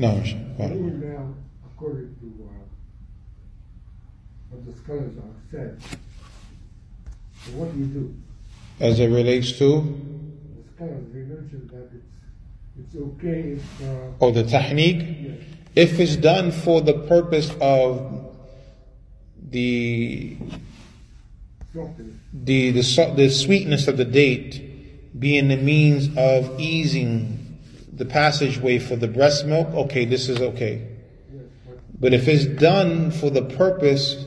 [0.00, 0.12] No.
[0.56, 0.70] What?
[1.66, 2.64] According to uh,
[4.48, 5.82] what the scholars have said.
[7.54, 8.14] What do you do?
[8.80, 9.82] As it relates to?
[10.56, 12.14] The scholars, they mentioned that it's,
[12.78, 13.82] it's okay if...
[13.82, 15.46] Uh, oh, the tahniq, Yes.
[15.76, 18.34] If it's done for the purpose of
[19.50, 20.38] the...
[21.74, 22.82] The, the,
[23.16, 27.39] the sweetness of the date being the means of easing
[28.00, 30.88] the passageway for the breast milk, okay, this is okay.
[31.98, 34.24] But if it's done for the purpose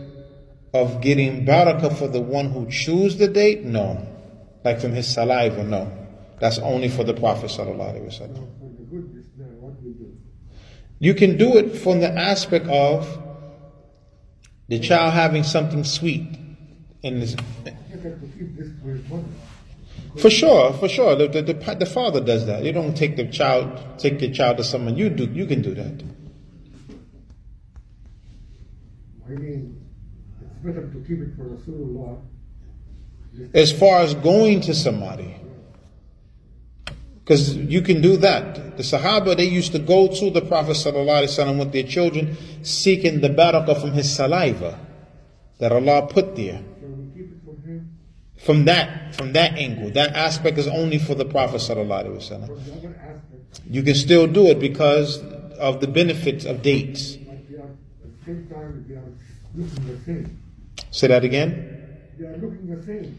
[0.76, 4.08] of getting barakah for the one who chews the date, no.
[4.64, 5.92] Like from his saliva, no.
[6.40, 8.48] That's only for the Prophet sallallahu
[11.00, 13.22] you can do it from the aspect of
[14.68, 16.28] the child having something sweet
[17.02, 17.36] in this
[20.16, 20.74] for his mother.
[20.74, 21.16] For sure, for sure.
[21.16, 22.64] The, the, the, the father does that.
[22.64, 24.98] You don't take the child, take the child to someone.
[24.98, 26.04] You do, you can do that.
[29.26, 29.82] I mean,
[30.42, 32.22] it's better to keep it for Rasulullah.
[33.54, 35.36] As far as going to somebody,
[37.24, 38.78] because you can do that.
[38.78, 42.36] The Sahaba they used to go to the Prophet sallallahu alaihi wasallam with their children,
[42.64, 44.78] seeking the barakah from his saliva
[45.60, 46.62] that Allah put there.
[46.82, 47.98] So we keep it from him
[48.44, 49.90] from that from that angle.
[49.92, 52.84] That aspect is only for the Prophet sallallahu
[53.70, 55.20] You can still do it because
[55.60, 57.18] of the benefits of dates.
[60.92, 61.70] Say that again.
[62.18, 63.10] The.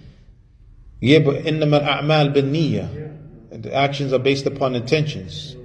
[1.01, 2.52] Yeah, but in a'mal bin.
[3.51, 5.56] The actions are based upon intentions.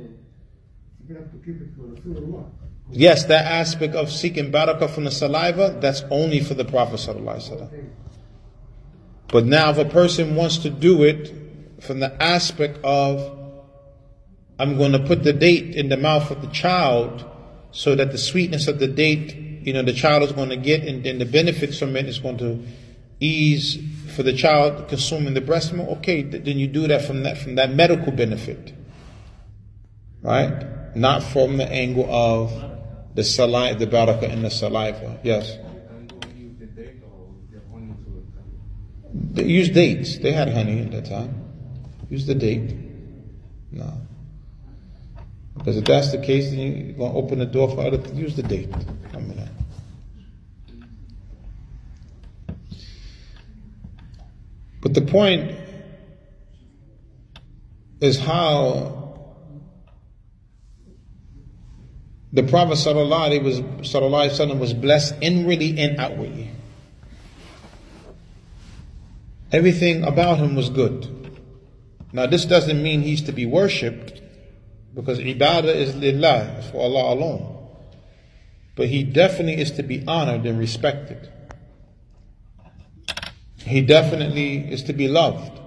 [2.91, 7.69] Yes, that aspect of seeking barakah from the saliva, that's only for the Prophet sallallahu
[9.31, 11.33] but now if a person wants to do it
[11.81, 13.37] from the aspect of
[14.57, 17.23] I'm going to put the date in the mouth of the child
[17.71, 20.83] so that the sweetness of the date you know, the child is going to get,
[20.83, 22.63] and then the benefits from it is going to
[23.19, 23.77] ease
[24.15, 25.89] for the child consuming the breast milk.
[25.99, 28.73] Okay, then you do that from that from that medical benefit,
[30.21, 30.95] right?
[30.95, 32.51] Not from the angle of
[33.15, 35.19] the saliva, the barakah in the saliva.
[35.23, 35.57] Yes.
[39.13, 40.17] They use dates.
[40.19, 41.43] They had honey at that time.
[42.09, 42.75] Use the date.
[43.71, 43.93] No.
[45.57, 48.35] Because if that's the case, then you're going to open the door for other Use
[48.35, 48.69] the date.
[49.13, 49.47] I mean, uh.
[54.81, 55.55] but the point
[57.99, 58.99] is how
[62.31, 66.51] the Prophet sallallahu was, was blessed inwardly and outwardly.
[69.51, 71.07] Everything about him was good.
[72.13, 74.21] Now, this doesn't mean he's to be worshipped
[74.93, 77.67] because ibadah is lillah, for Allah alone.
[78.75, 81.29] But he definitely is to be honored and respected.
[83.57, 85.59] He definitely is to be loved.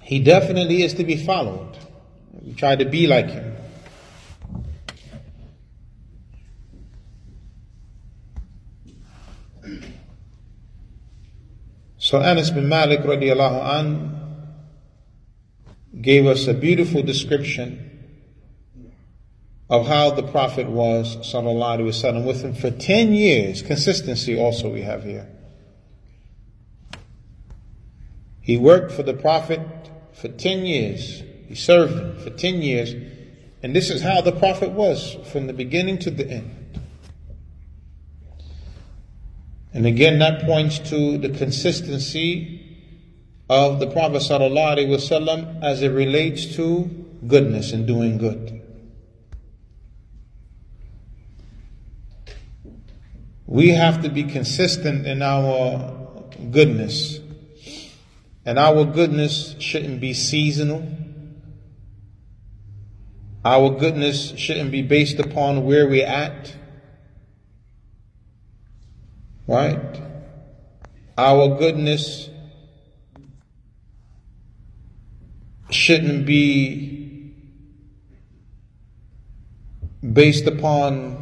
[0.00, 1.76] He definitely is to be followed.
[2.40, 3.56] We try to be like him.
[12.08, 14.20] So Anas bin Malik radiallahu an
[16.00, 17.84] gave us a beautiful description
[19.68, 23.60] of how the Prophet was, sallallahu alaihi wasallam, with him for 10 years.
[23.60, 25.28] Consistency also we have here.
[28.40, 29.60] He worked for the Prophet
[30.14, 31.22] for 10 years.
[31.46, 32.94] He served him for 10 years.
[33.62, 36.57] And this is how the Prophet was from the beginning to the end.
[39.78, 42.60] And again, that points to the consistency
[43.48, 46.90] of the Prophet ﷺ as it relates to
[47.24, 48.60] goodness and doing good.
[53.46, 55.94] We have to be consistent in our
[56.50, 57.20] goodness.
[58.44, 60.90] And our goodness shouldn't be seasonal.
[63.44, 66.52] Our goodness shouldn't be based upon where we're at.
[69.48, 70.02] Right?
[71.16, 72.28] Our goodness
[75.70, 77.32] shouldn't be
[80.12, 81.16] based upon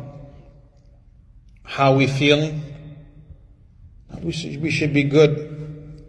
[1.65, 2.62] how we're feeling.
[4.20, 6.05] We should, we should be good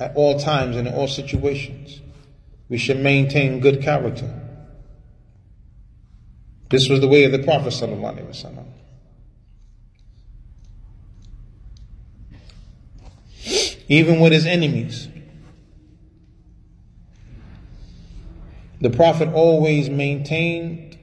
[0.00, 2.00] at all times and in all situations.
[2.70, 4.40] We should maintain good character.
[6.70, 8.64] This was the way of the Prophet sallallahu alaihi wasallam.
[13.92, 15.06] Even with his enemies.
[18.80, 20.96] The Prophet always maintained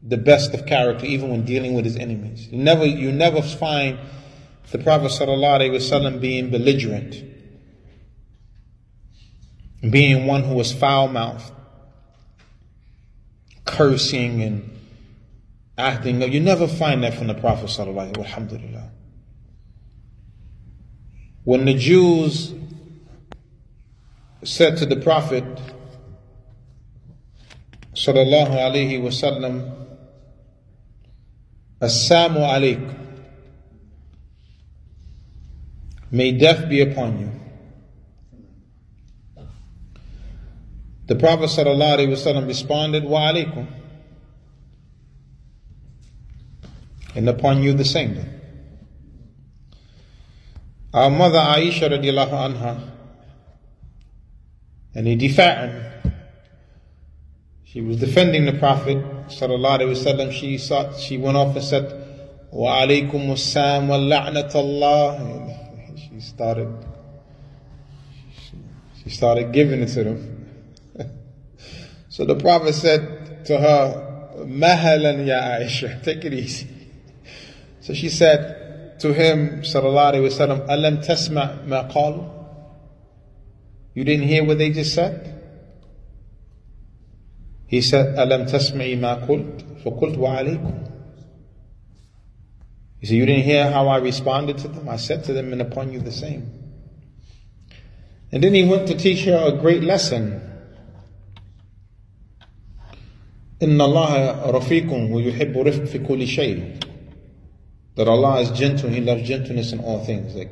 [0.00, 2.46] the best of character, even when dealing with his enemies.
[2.52, 3.98] You never, you never find
[4.70, 7.16] the Prophet ﷺ being belligerent,
[9.90, 11.52] being one who was foul mouthed,
[13.64, 14.70] cursing and
[15.76, 16.22] acting.
[16.22, 18.83] You never find that from the Prophet ﷺ.
[21.44, 22.54] When the Jews
[24.42, 25.44] said to the Prophet,
[27.94, 29.84] sallallahu alayhi wasallam,
[31.80, 32.94] Assalamu alaikum.
[36.10, 37.30] May death be upon you.
[41.06, 43.66] The Prophet wasallam responded, Wa alaikum.
[47.14, 48.33] And upon you the same.
[50.94, 52.80] Our mother Aisha radiallahu anha,
[54.94, 55.90] and he defa'an,
[57.64, 60.30] she was defending the Prophet sallallahu alaihi wasallam.
[60.30, 61.90] She sought, she went off and said,
[62.52, 66.72] "Wa alaykum assalam wa la'natullah." She started,
[69.02, 70.46] she started giving it to them.
[72.08, 76.68] so the Prophet said to her, "Mahalan ya Aisha, take it easy."
[77.80, 78.63] So she said
[78.99, 82.39] to him, sallallahu alaihi wasallam, "Alam tasma ma qalu?"
[83.93, 85.39] You didn't hear what they just said?
[87.67, 89.83] He said, Alam tasma'i ma qult?
[89.83, 90.91] فَقُلْتُ وَعَلَيْكُمْ
[92.99, 94.89] He said, you didn't hear how I responded to them?
[94.89, 96.51] I said to them, and upon you the same.
[98.31, 100.41] And then he went to teach her a great lesson.
[103.59, 106.82] إِنَّ اللَّهَ رَفِيقٌ وَيُحِبُّ رِفْقِ فِي كُلِّ شَيْءٍ
[107.96, 110.34] that Allah is gentle, He loves gentleness in all things.
[110.34, 110.50] Like,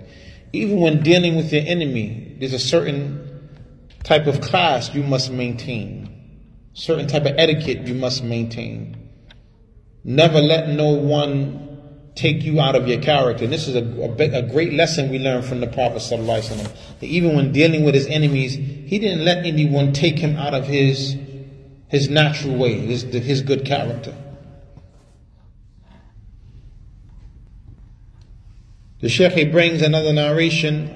[0.53, 3.51] even when dealing with your enemy, there's a certain
[4.05, 6.13] type of class you must maintain
[6.75, 8.97] certain type of etiquette you must maintain.
[10.05, 11.69] Never let no one
[12.15, 13.45] take you out of your character.
[13.45, 16.63] And this is a, a, a great lesson we learn from the Prophet ﷺ.
[17.01, 20.67] That even when dealing with his enemies, he didn't let anyone take him out of
[20.67, 21.17] his,
[21.89, 24.15] his natural way, his, his good character.
[29.03, 30.89] The Sheikh he brings another narration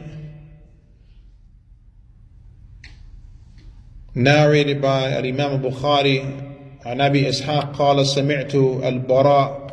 [4.15, 6.43] narrated by Imam al-Bukhari
[6.87, 9.67] عن ابي اسحاق قال سمعت البراء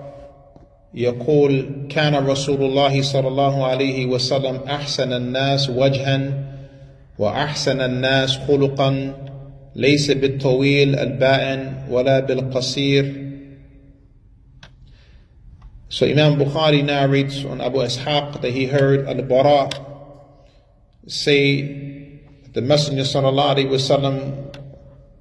[0.94, 6.34] يقول كان رسول الله صلى الله عليه وسلم احسن الناس وجها
[7.20, 9.14] واحسن الناس خلقا
[9.76, 13.23] ليس بالطويل البائن ولا بالقصير
[15.94, 19.70] So Imam Bukhari narrates on Abu Ishaq that he heard Al-Bara
[21.06, 24.58] say that the Messenger wasallam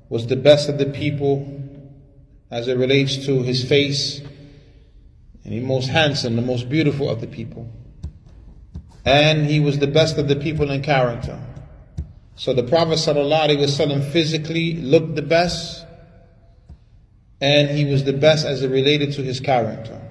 [0.08, 1.46] was the best of the people
[2.50, 4.20] as it relates to his face,
[5.44, 7.70] and he most handsome, the most beautiful of the people.
[9.04, 11.38] And he was the best of the people in character.
[12.34, 15.84] So the Prophet ﷺ physically looked the best,
[17.42, 20.01] and he was the best as it related to his character.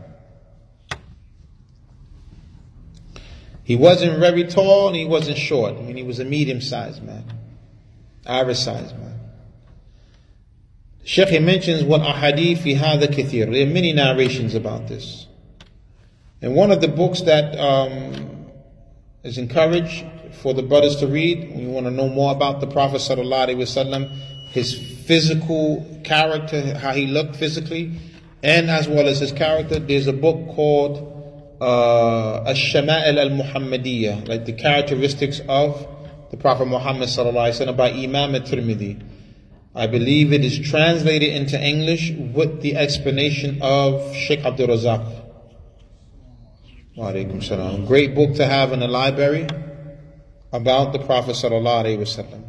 [3.72, 5.76] He wasn't very tall and he wasn't short.
[5.76, 7.24] I mean, he was a medium sized man,
[8.26, 9.18] average sized man.
[11.06, 13.50] Sheikh mentions what ahadith fi hadha kathir.
[13.50, 15.26] There are many narrations about this.
[16.42, 18.48] And one of the books that um,
[19.24, 20.04] is encouraged
[20.42, 23.56] for the brothers to read, we want to know more about the Prophet sallallahu alaihi
[23.56, 24.14] wasallam,
[24.50, 24.74] his
[25.06, 27.98] physical character, how he looked physically,
[28.44, 29.80] and as well as his character.
[29.80, 31.21] There's a book called
[31.62, 35.88] uh, Ash-Shama'il al-Muhammadiyah, like the characteristics of
[36.32, 39.04] the Prophet Muhammad sallallahu alaihi wasallam by Imam al-Tirmidhi.
[39.76, 45.20] I believe it is translated into English with the explanation of Sheikh Abdul Razak.
[47.42, 47.86] Salam.
[47.86, 49.48] Great book to have in the library
[50.52, 52.44] about the Prophet sallallahu alaihi wasallam.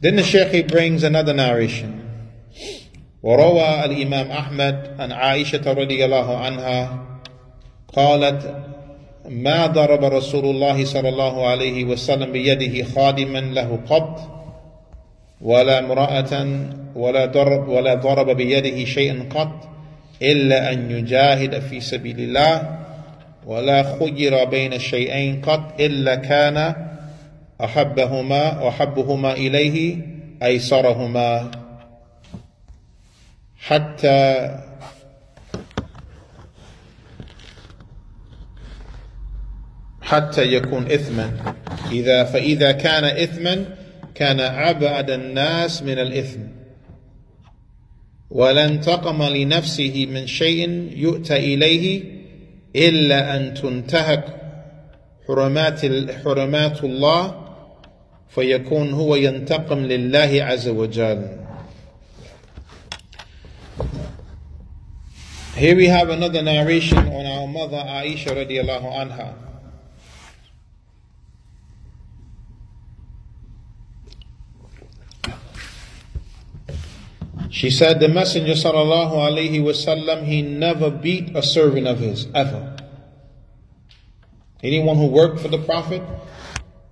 [0.00, 2.05] Then the Sheikh brings another narration.
[3.22, 6.98] وروى الإمام أحمد عن عائشة رضي الله عنها
[7.96, 8.54] قالت
[9.28, 14.20] ما ضرب رسول الله صلى الله عليه وسلم بيده خادما له قط
[15.40, 16.46] ولا امرأة
[16.94, 19.68] ولا ضرب ولا ضرب بيده شيئا قط
[20.22, 22.78] إلا أن يجاهد في سبيل الله
[23.46, 26.74] ولا خير بين الشيئين قط إلا كان
[27.64, 29.96] أحبهما أحبهما إليه
[30.42, 31.50] أيسرهما.
[33.58, 34.50] حتى
[40.02, 41.54] حتى يكون إثما.
[41.92, 43.64] إذا فإذا كان إثما
[44.14, 46.40] كان أبعد الناس من الإثم.
[48.30, 52.04] ولا انتقم لنفسه من شيء يؤتى إليه
[52.76, 54.24] إلا أن تنتهك
[55.28, 55.80] حرمات
[56.24, 57.46] حرمات الله
[58.28, 61.45] فيكون هو ينتقم لله عز وجل.
[65.56, 69.34] Here we have another narration on our mother Aisha radiallahu anha.
[77.48, 82.76] She said the Messenger sallallahu alaihi wasallam he never beat a servant of his ever.
[84.62, 86.02] Anyone who worked for the Prophet,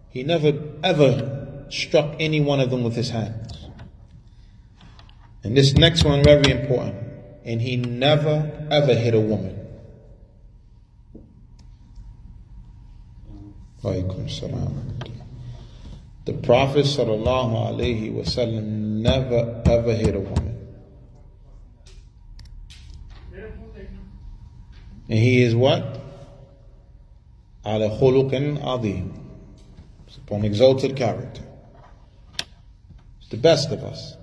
[0.09, 3.69] he never ever struck any one of them with his hands.
[5.43, 7.04] And this next one very important
[7.45, 9.61] and he never ever hit a woman.
[16.25, 18.63] The Prophet wasallam
[19.03, 20.55] never ever hit a woman.
[25.07, 26.01] And he is what?
[27.67, 29.21] Ala khuluqin adhim.
[30.17, 31.43] Upon exalted character.
[33.21, 34.17] It's the best of us.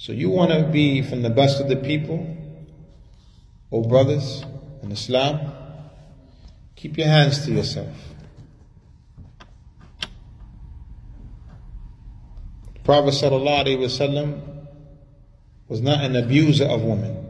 [0.00, 2.24] So you want to be from the best of the people,
[3.72, 4.44] O brothers
[4.80, 5.52] in Islam,
[6.76, 7.96] keep your hands to yourself.
[12.74, 14.40] The Prophet ﷺ
[15.66, 17.26] was not an abuser of women.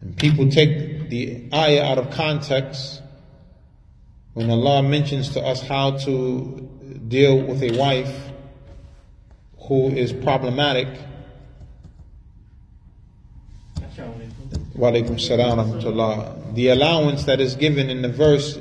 [0.00, 3.02] And people take the ayah out of context
[4.32, 6.66] when Allah mentions to us how to
[7.08, 8.27] deal with a wife
[9.68, 10.88] who is problematic.
[16.54, 18.58] The allowance that is given in the verse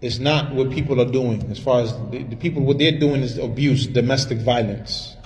[0.00, 1.50] is not what people are doing.
[1.50, 5.16] As far as the, the people, what they're doing is abuse, domestic violence.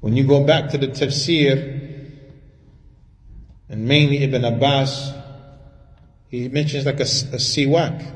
[0.00, 1.82] When you go back to the tafsir,
[3.68, 5.12] and mainly Ibn Abbas,
[6.28, 8.15] he mentions like a, a siwak.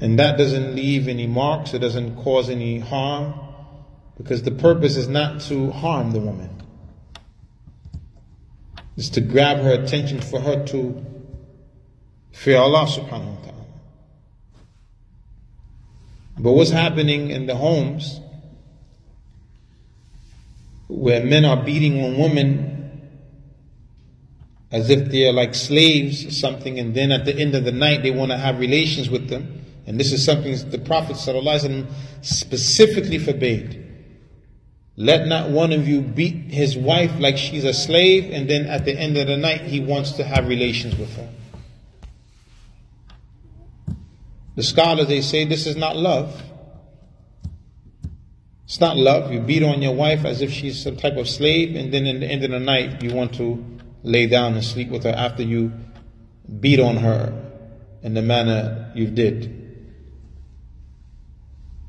[0.00, 3.34] And that doesn't leave any marks, it doesn't cause any harm,
[4.16, 6.50] because the purpose is not to harm the woman.
[8.96, 11.04] It's to grab her attention for her to
[12.32, 13.66] fear Allah subhanahu wa ta'ala.
[16.38, 18.20] But what's happening in the homes
[20.88, 22.78] where men are beating on women
[24.70, 28.02] as if they're like slaves or something, and then at the end of the night
[28.02, 29.57] they want to have relations with them.
[29.88, 31.16] And this is something the Prophet
[32.20, 33.86] specifically forbade.
[34.96, 38.84] Let not one of you beat his wife like she's a slave, and then at
[38.84, 41.28] the end of the night he wants to have relations with her.
[44.56, 46.42] The scholars they say this is not love.
[48.64, 49.32] It's not love.
[49.32, 52.20] You beat on your wife as if she's some type of slave, and then in
[52.20, 53.64] the end of the night you want to
[54.02, 55.72] lay down and sleep with her after you
[56.60, 57.32] beat on her
[58.02, 59.67] in the manner you did.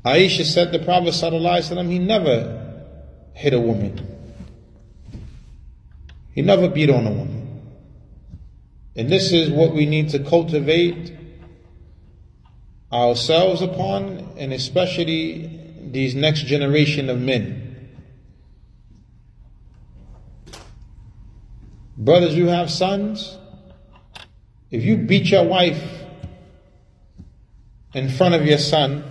[0.04, 2.86] Aisha said the Prophet ﷺ, he never
[3.34, 4.06] hit a woman.
[6.32, 7.40] He never beat on a woman.
[8.96, 11.16] And this is what we need to cultivate
[12.92, 15.60] ourselves upon, and especially
[15.90, 17.90] these next generation of men.
[21.96, 23.36] Brothers, you have sons.
[24.70, 25.82] If you beat your wife
[27.92, 29.04] in front of your son,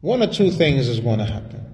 [0.00, 1.66] one or two things is going to happen.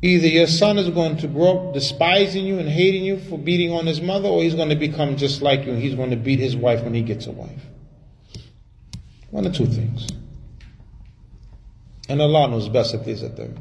[0.00, 3.72] Either your son is going to grow up despising you and hating you for beating
[3.72, 6.16] on his mother, or he's going to become just like you and he's going to
[6.16, 7.62] beat his wife when he gets a wife.
[9.30, 10.08] One or two things.
[12.08, 13.58] And Allah knows best if there's a third.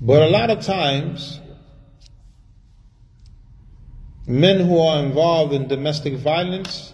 [0.00, 1.40] But a lot of times,
[4.26, 6.92] men who are involved in domestic violence,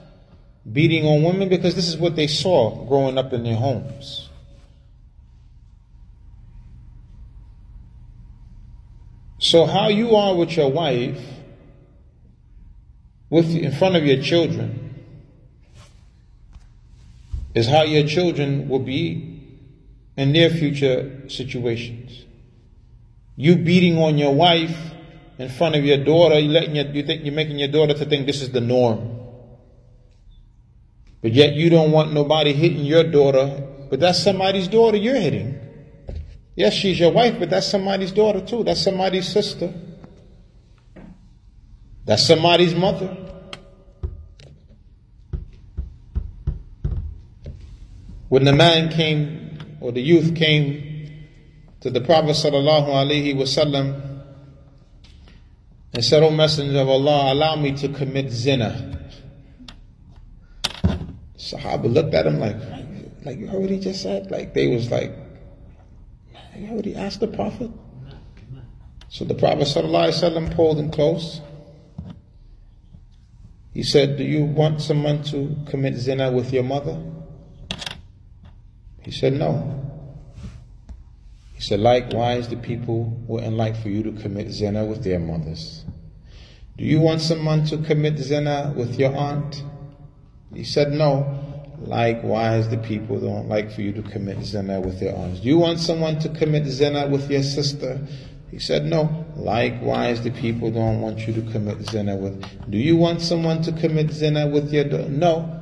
[0.70, 4.28] beating on women, because this is what they saw growing up in their homes.
[9.38, 11.20] So, how you are with your wife,
[13.28, 14.94] with in front of your children,
[17.54, 19.40] is how your children will be
[20.16, 22.24] in their future situations.
[23.36, 24.76] You beating on your wife
[25.38, 28.04] in front of your daughter, you letting your, you think you're making your daughter to
[28.04, 29.21] think this is the norm.
[31.22, 35.58] But yet you don't want nobody hitting your daughter, but that's somebody's daughter you're hitting.
[36.56, 38.64] Yes, she's your wife, but that's somebody's daughter too.
[38.64, 39.72] That's somebody's sister.
[42.04, 43.16] That's somebody's mother.
[48.28, 50.92] When the man came, or the youth came
[51.80, 54.22] to the Prophet sallallahu alaihi wasallam
[55.92, 59.01] and said, O Messenger of Allah, allow me to commit zina.
[61.42, 62.56] Sahaba looked at him like,
[63.24, 64.30] like you heard what he just said?
[64.30, 65.12] Like they was like,
[66.56, 67.70] you heard what he asked the Prophet?
[69.08, 71.40] So the Prophet ﷺ pulled him close.
[73.74, 77.02] He said, Do you want someone to commit zina with your mother?
[79.00, 79.80] He said, No.
[81.54, 85.84] He said, Likewise, the people wouldn't like for you to commit zina with their mothers.
[86.78, 89.62] Do you want someone to commit zina with your aunt?
[90.54, 91.48] He said, No.
[91.80, 95.40] Likewise, the people don't like for you to commit zina with their arms.
[95.40, 98.00] Do you want someone to commit zina with your sister?
[98.50, 99.26] He said, No.
[99.36, 102.44] Likewise, the people don't want you to commit zina with.
[102.70, 105.08] Do you want someone to commit zina with your daughter?
[105.08, 105.58] No.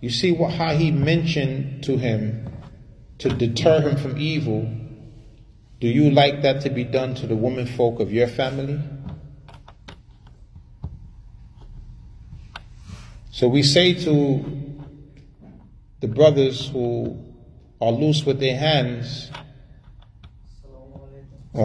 [0.00, 2.46] You see what, how he mentioned to him
[3.18, 4.70] to deter him from evil,
[5.80, 8.78] do you like that to be done to the women folk of your family?
[13.34, 14.44] So we say to
[15.98, 17.18] the brothers who
[17.80, 19.28] are loose with their hands,
[21.52, 21.60] do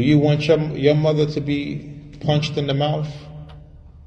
[0.00, 3.06] you want your, your mother to be punched in the mouth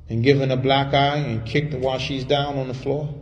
[0.09, 3.15] and given a black eye and kicked while she's down on the floor?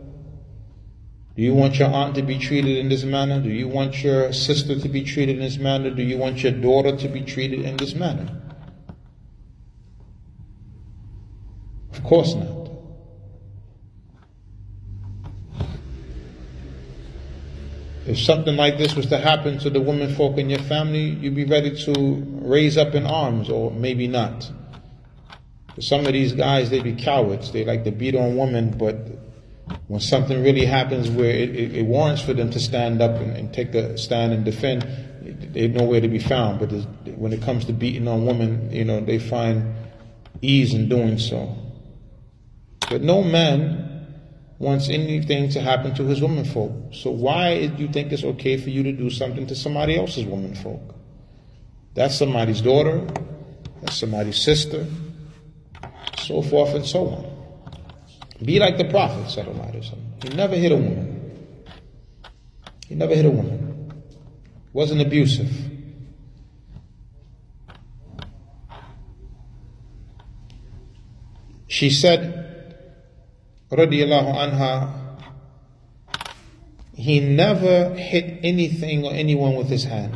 [1.36, 3.40] Do you want your aunt to be treated in this manner?
[3.40, 5.90] Do you want your sister to be treated in this manner?
[5.90, 8.39] Do you want your daughter to be treated in this manner?
[12.00, 12.60] Of course not.
[18.06, 21.34] If something like this was to happen to the women folk in your family, you'd
[21.34, 24.50] be ready to raise up in arms, or maybe not.
[25.78, 27.52] Some of these guys, they be cowards.
[27.52, 28.96] They like to beat on women, but
[29.88, 33.36] when something really happens where it, it, it warrants for them to stand up and,
[33.36, 34.88] and, take a stand and defend,
[35.52, 36.58] they're nowhere to be found.
[36.60, 36.70] But
[37.18, 39.74] when it comes to beating on women, you know, they find
[40.40, 41.54] ease in doing so.
[42.90, 43.86] But no man
[44.58, 46.92] wants anything to happen to his womenfolk.
[46.92, 50.26] So why do you think it's okay for you to do something to somebody else's
[50.26, 50.82] womenfolk?
[51.94, 53.00] That's somebody's daughter,
[53.80, 54.86] that's somebody's sister,
[56.18, 58.44] so forth and so on.
[58.44, 59.30] Be like the Prophet,
[60.22, 61.46] he never hit a woman.
[62.88, 63.92] He never hit a woman.
[64.72, 65.50] Wasn't abusive.
[71.68, 72.49] She said,
[73.70, 75.00] radiallahu anha,
[76.94, 80.14] he never hit anything or anyone with his hand,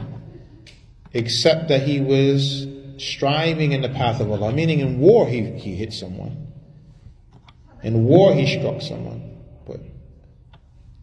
[1.13, 2.67] except that he was
[2.99, 4.53] striving in the path of Allah.
[4.53, 6.49] Meaning in war, he, he hit someone.
[7.83, 9.39] In war, he struck someone.
[9.67, 9.81] But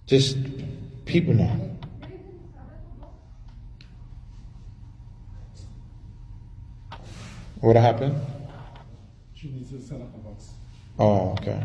[0.06, 0.38] just
[1.06, 1.72] people know.
[7.62, 8.20] What happened?
[9.36, 10.50] She needs to set up a box.
[10.98, 11.64] Oh, okay.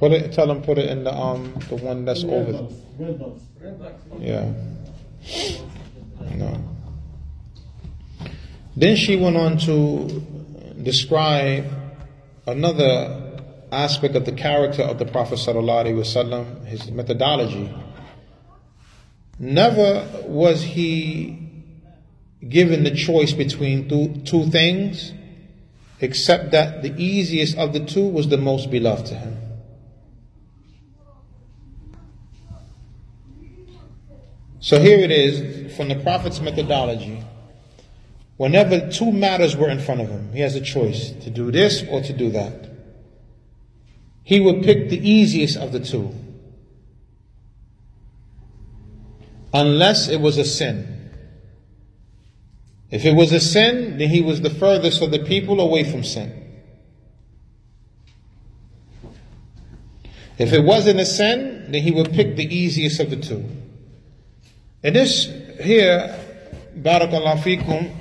[0.00, 0.32] Put it.
[0.32, 2.52] Tell them put it in the um the one that's Red over.
[2.52, 2.74] box.
[3.60, 3.94] Red box.
[4.18, 4.50] Yeah.
[6.36, 6.64] No.
[8.74, 10.08] Then she went on to
[10.82, 11.66] describe
[12.46, 17.70] another aspect of the character of the Prophet Sallallahu Alaihi wasallam, his methodology.
[19.38, 21.46] Never was he
[22.48, 25.12] given the choice between two, two things,
[26.00, 29.49] except that the easiest of the two was the most beloved to him.
[34.60, 37.24] So here it is from the Prophet's methodology.
[38.36, 41.82] Whenever two matters were in front of him, he has a choice to do this
[41.90, 42.70] or to do that
[44.30, 46.14] he would pick the easiest of the two.
[49.52, 51.10] Unless it was a sin.
[52.92, 56.04] If it was a sin, then he was the furthest of the people away from
[56.04, 56.32] sin.
[60.38, 63.44] If it wasn't a sin, then he would pick the easiest of the two.
[64.82, 65.26] And this
[65.60, 66.18] here,
[66.78, 67.94] Barakallah fikum,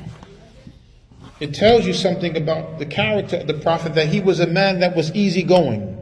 [1.39, 4.79] it tells you something about the character of the Prophet that he was a man
[4.79, 5.97] that was easygoing.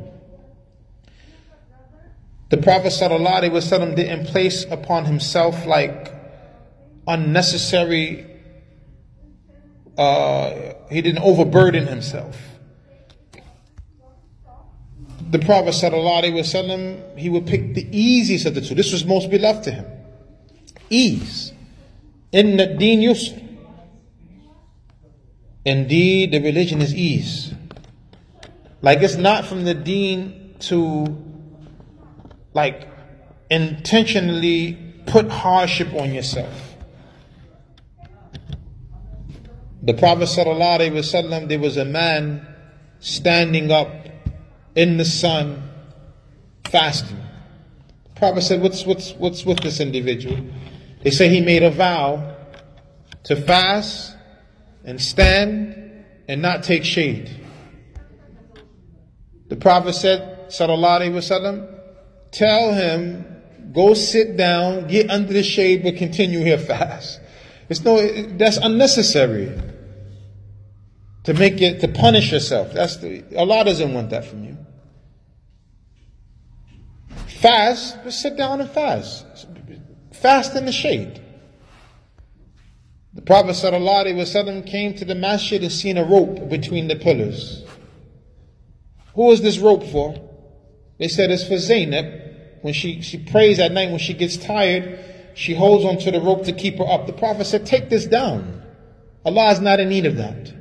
[2.50, 6.14] The Prophet ﷺ didn't place upon himself like
[7.08, 8.26] unnecessary,
[9.98, 12.38] uh, he didn't overburden himself.
[15.30, 18.76] The Prophet ﷺ, he would pick the easiest of the two.
[18.76, 19.86] This was most beloved to him.
[20.90, 21.54] Ease.
[22.32, 23.44] In the deen yusr.
[25.66, 27.54] Indeed, the religion is ease.
[28.82, 31.18] Like it's not from the deen to
[32.54, 32.88] like
[33.50, 36.76] intentionally put hardship on yourself.
[39.84, 42.46] The Prophet ﷺ, there was a man
[43.00, 43.90] standing up
[44.76, 45.70] in the sun
[46.66, 47.18] fasting.
[48.04, 50.40] The Prophet said, What's what's what's with this individual?
[51.08, 52.36] They say he made a vow
[53.24, 54.14] to fast
[54.84, 57.32] and stand and not take shade.
[59.48, 61.80] The Prophet said, Sallallahu Alaihi Wasallam,
[62.32, 63.26] tell him,
[63.72, 67.22] go sit down, get under the shade, but continue here fast.
[67.70, 68.06] It's no,
[68.36, 69.58] that's unnecessary.
[71.24, 72.74] To make it, to punish yourself.
[72.74, 74.58] That's the, Allah doesn't want that from you.
[77.40, 79.26] Fast, just sit down and fast.
[80.12, 81.22] Fast in the shade.
[83.14, 87.64] The Prophet ﷺ came to the masjid and seen a rope between the pillars.
[89.16, 90.16] Who is this rope for?
[91.00, 92.06] They said it's for Zainab.
[92.62, 95.00] When she, she prays at night, when she gets tired,
[95.34, 97.08] she holds onto the rope to keep her up.
[97.08, 98.62] The Prophet said, Take this down.
[99.26, 100.54] Allah is not in need of that.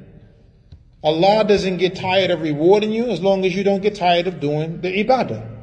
[1.02, 4.40] Allah doesn't get tired of rewarding you as long as you don't get tired of
[4.40, 5.55] doing the ibadah.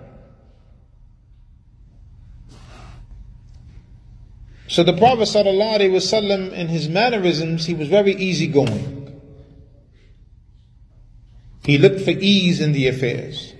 [4.73, 9.21] So the Prophet ﷺ, in his mannerisms, he was very easygoing.
[11.63, 13.53] He looked for ease in the affairs.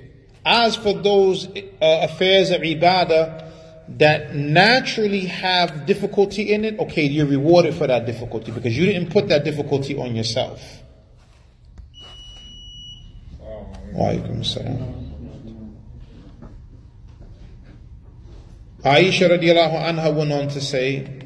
[0.44, 3.48] As for those uh, affairs of ibadah
[4.00, 9.12] that naturally have difficulty in it, okay, you're rewarded for that difficulty because you didn't
[9.12, 10.82] put that difficulty on yourself.
[13.94, 15.03] Walaikum salam.
[18.83, 21.19] Aisha radiallahu anha went on to say,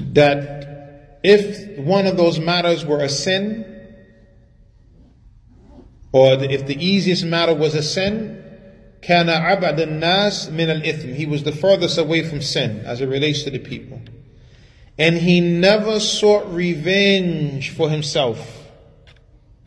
[0.00, 3.64] that if one of those matters were a sin,
[6.12, 8.42] or if the easiest matter was a sin,
[9.02, 11.14] كان عبد الناس من الإثم.
[11.14, 14.00] He was the furthest away from sin as it relates to the people.
[14.98, 18.61] And he never sought revenge for himself.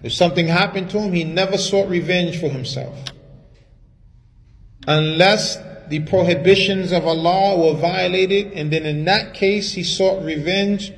[0.02, 2.97] If something happened to him, he never sought revenge for himself.
[4.86, 5.59] Unless
[5.89, 10.93] the prohibitions of Allah were violated, and then in that case, he sought revenge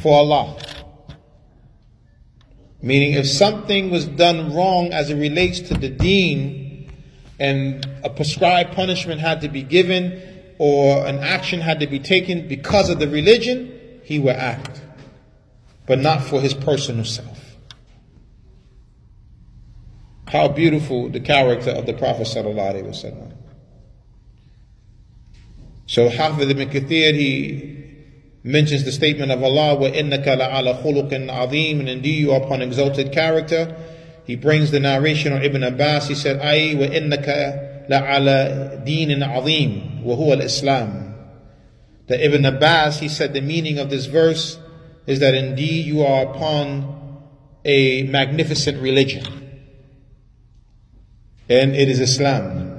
[0.00, 0.56] for Allah.
[2.80, 6.90] Meaning, if something was done wrong as it relates to the deen,
[7.38, 10.20] and a prescribed punishment had to be given,
[10.58, 14.80] or an action had to be taken because of the religion, he would act.
[15.86, 17.37] But not for his personal self.
[20.27, 23.33] How beautiful the character of the Prophet sallallahu alaihi wasallam.
[25.85, 27.83] So Hafiz ibn Kathir, he
[28.43, 33.11] mentions the statement of Allah, وَإِنَّكَ لَعَلَى خُلُقٍ عَظِيمٍ And indeed you are upon exalted
[33.11, 33.75] character.
[34.25, 36.07] He brings the narration of Ibn Abbas.
[36.07, 41.13] He said, أي وإنك لعلى دين عظيم وهو الإسلام.
[42.07, 44.57] That Ibn Abbas, he said the meaning of this verse
[45.05, 47.21] is that indeed you are upon
[47.65, 49.46] a magnificent religion.
[51.49, 52.69] And it is Islam.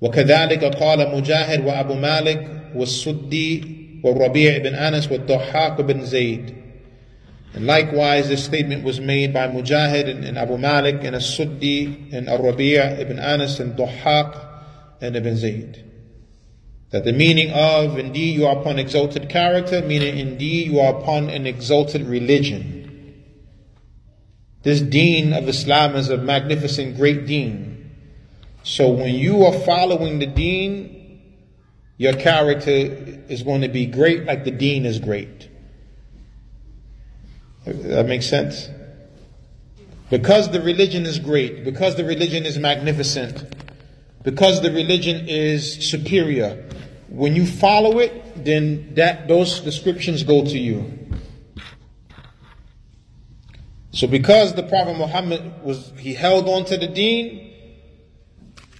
[0.00, 3.64] وكذلك قال مجاهد وأبو مالك والسدي
[4.04, 6.58] والربيع بن أنس والضحاك بن زيد
[7.54, 12.28] and likewise, this statement was made by Mujahid and, and Abu Malik and As-Suddi and
[12.28, 14.38] Ar-Rabi' ibn Anas and Duhaq
[15.00, 15.84] and Ibn Zayd.
[16.90, 21.30] That the meaning of, indeed you are upon exalted character, meaning indeed you are upon
[21.30, 23.14] an exalted religion.
[24.62, 27.71] This deen of Islam is a magnificent, great deen.
[28.63, 31.21] So when you are following the deen,
[31.97, 35.49] your character is going to be great like the deen is great.
[37.65, 38.69] That makes sense?
[40.09, 43.55] Because the religion is great, because the religion is magnificent,
[44.23, 46.69] because the religion is superior,
[47.09, 50.99] when you follow it, then that those descriptions go to you.
[53.91, 57.52] So because the Prophet Muhammad was he held on to the deen,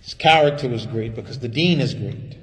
[0.04, 2.38] his character was great because the deen is great.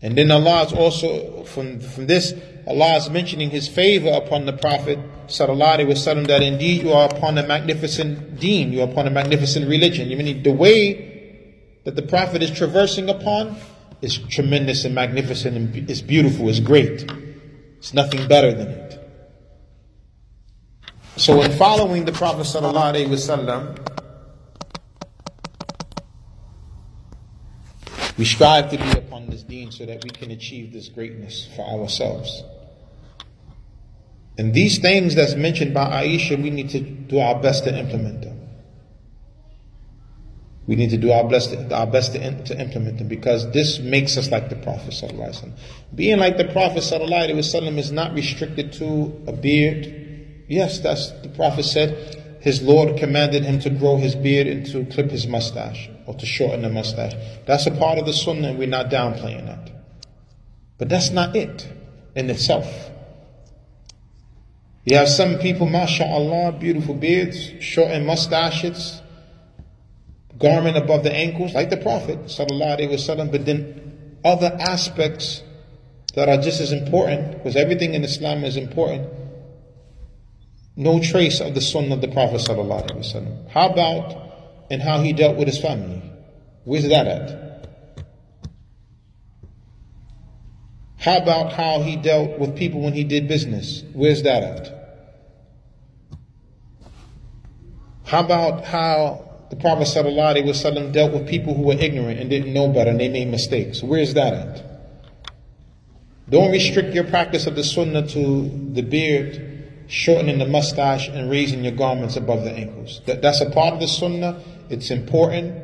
[0.00, 2.32] And then Allah is also from from this
[2.66, 4.98] Allah is mentioning His favor upon the Prophet
[5.28, 10.08] wasallam that indeed you are upon a magnificent deen, you are upon a magnificent religion.
[10.08, 13.56] You mean the way that the Prophet is traversing upon
[14.00, 17.10] is tremendous and magnificent and it's beautiful, it's great.
[17.78, 19.00] It's nothing better than it.
[21.16, 23.93] So in following the Prophet sallallahu alaihi wasallam,
[28.16, 31.62] we strive to be upon this deen so that we can achieve this greatness for
[31.62, 32.42] ourselves.
[34.38, 38.22] And these things that's mentioned by Aisha, we need to do our best to implement
[38.22, 38.40] them.
[40.66, 44.16] We need to do our best, our best to, to implement them because this makes
[44.16, 44.94] us like the Prophet.
[45.94, 46.78] Being like the Prophet
[47.78, 50.44] is not restricted to a beard.
[50.48, 52.23] Yes, that's the Prophet said.
[52.44, 56.26] His Lord commanded him to grow his beard and to clip his mustache or to
[56.26, 57.14] shorten the mustache.
[57.46, 59.70] That's a part of the Sunnah, and we're not downplaying that.
[60.76, 61.66] But that's not it
[62.14, 62.90] in itself.
[64.84, 69.00] You have some people, mashallah, beautiful beards, shortened mustaches,
[70.38, 73.32] garment above the ankles, like the Prophet, wasallam.
[73.32, 75.42] But then other aspects
[76.14, 79.08] that are just as important, because everything in Islam is important.
[80.76, 82.46] No trace of the sunnah of the Prophet.
[83.50, 84.24] How about
[84.70, 86.02] and how he dealt with his family?
[86.64, 87.44] Where's that at?
[90.98, 93.84] How about how he dealt with people when he did business?
[93.92, 94.84] Where's that at?
[98.04, 102.68] How about how the Prophet ﷺ dealt with people who were ignorant and didn't know
[102.68, 103.82] better and they made mistakes?
[103.82, 104.62] Where's that at?
[106.30, 109.43] Don't restrict your practice of the sunnah to the beard,
[109.86, 113.00] shortening the mustache, and raising your garments above the ankles.
[113.06, 114.42] That, that's a part of the sunnah.
[114.70, 115.62] It's important,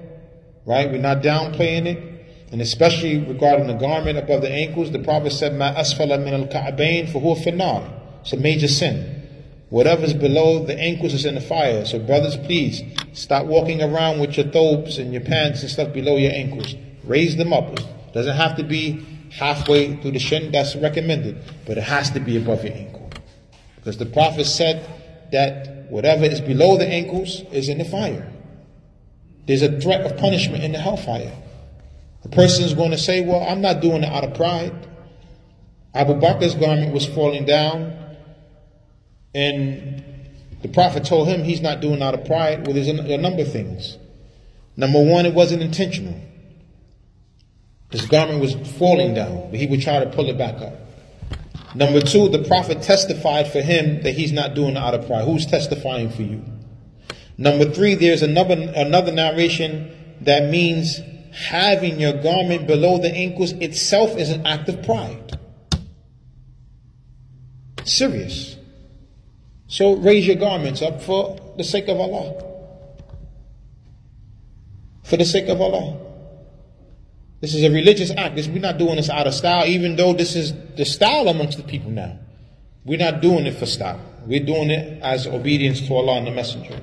[0.66, 0.90] right?
[0.90, 2.06] We're not downplaying it.
[2.52, 6.46] And especially regarding the garment above the ankles, the Prophet said, Ma asfala min al
[6.48, 7.90] ka'bain fahuwa finnar.
[8.22, 9.16] It's a major sin.
[9.70, 11.84] Whatever's below the ankles is in the fire.
[11.84, 12.82] So brothers, please
[13.12, 16.74] stop walking around with your thobes and your pants and stuff below your ankles.
[17.04, 17.78] Raise them up.
[17.78, 20.50] It doesn't have to be halfway through the shin.
[20.50, 21.40] That's recommended.
[21.66, 23.09] But it has to be above your ankle.
[23.80, 24.86] Because the Prophet said
[25.32, 28.30] that whatever is below the ankles is in the fire.
[29.46, 31.32] There's a threat of punishment in the hellfire.
[32.22, 34.74] The person is going to say, Well, I'm not doing it out of pride.
[35.94, 37.96] Abu Bakr's garment was falling down,
[39.34, 40.04] and
[40.62, 42.66] the Prophet told him he's not doing it out of pride.
[42.66, 43.96] Well, there's a, a number of things.
[44.76, 46.20] Number one, it wasn't intentional.
[47.90, 50.74] His garment was falling down, but he would try to pull it back up.
[51.74, 55.24] Number two, the Prophet testified for him that he's not doing it out of pride.
[55.24, 56.44] Who's testifying for you?
[57.38, 61.00] Number three, there's another another narration that means
[61.32, 65.38] having your garment below the ankles itself is an act of pride.
[67.84, 68.56] Serious.
[69.68, 72.44] So raise your garments up for the sake of Allah.
[75.04, 76.09] For the sake of Allah.
[77.40, 78.36] This is a religious act.
[78.36, 81.56] This, we're not doing this out of style, even though this is the style amongst
[81.56, 82.18] the people now.
[82.84, 84.00] We're not doing it for style.
[84.26, 86.80] We're doing it as obedience to Allah and the Messenger.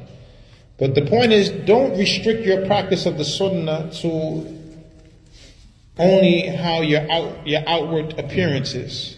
[0.79, 4.57] But the point is, don't restrict your practice of the Sunnah to
[5.97, 9.17] only how your out, your outward appearance is.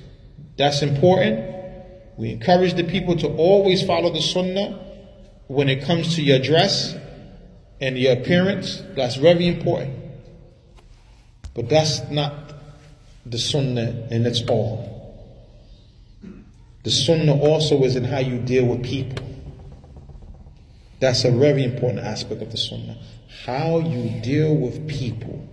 [0.58, 1.56] That's important.
[2.18, 4.78] We encourage the people to always follow the Sunnah
[5.48, 6.96] when it comes to your dress
[7.80, 8.82] and your appearance.
[8.96, 9.99] That's very important.
[11.54, 12.54] But that's not
[13.26, 14.90] the Sunnah in its all.
[16.84, 19.26] The Sunnah also is in how you deal with people.
[21.00, 22.98] That's a very important aspect of the Sunnah.
[23.46, 25.48] How you deal with people.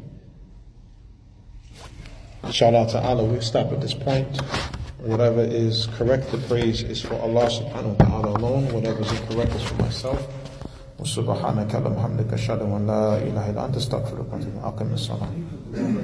[2.44, 4.40] Inshallah ta'ala, we'll stop at this point.
[4.98, 8.72] Whatever is correct, the praise is for Allah subhanahu wa ta'ala alone.
[8.72, 10.45] Whatever is incorrect is for myself.
[11.00, 14.64] وسبحانك اللهم وبحمدك أشهد أن لا إله إلا أنت أستغفرك وأتوب إليك.
[14.64, 16.02] أقم الصلاة.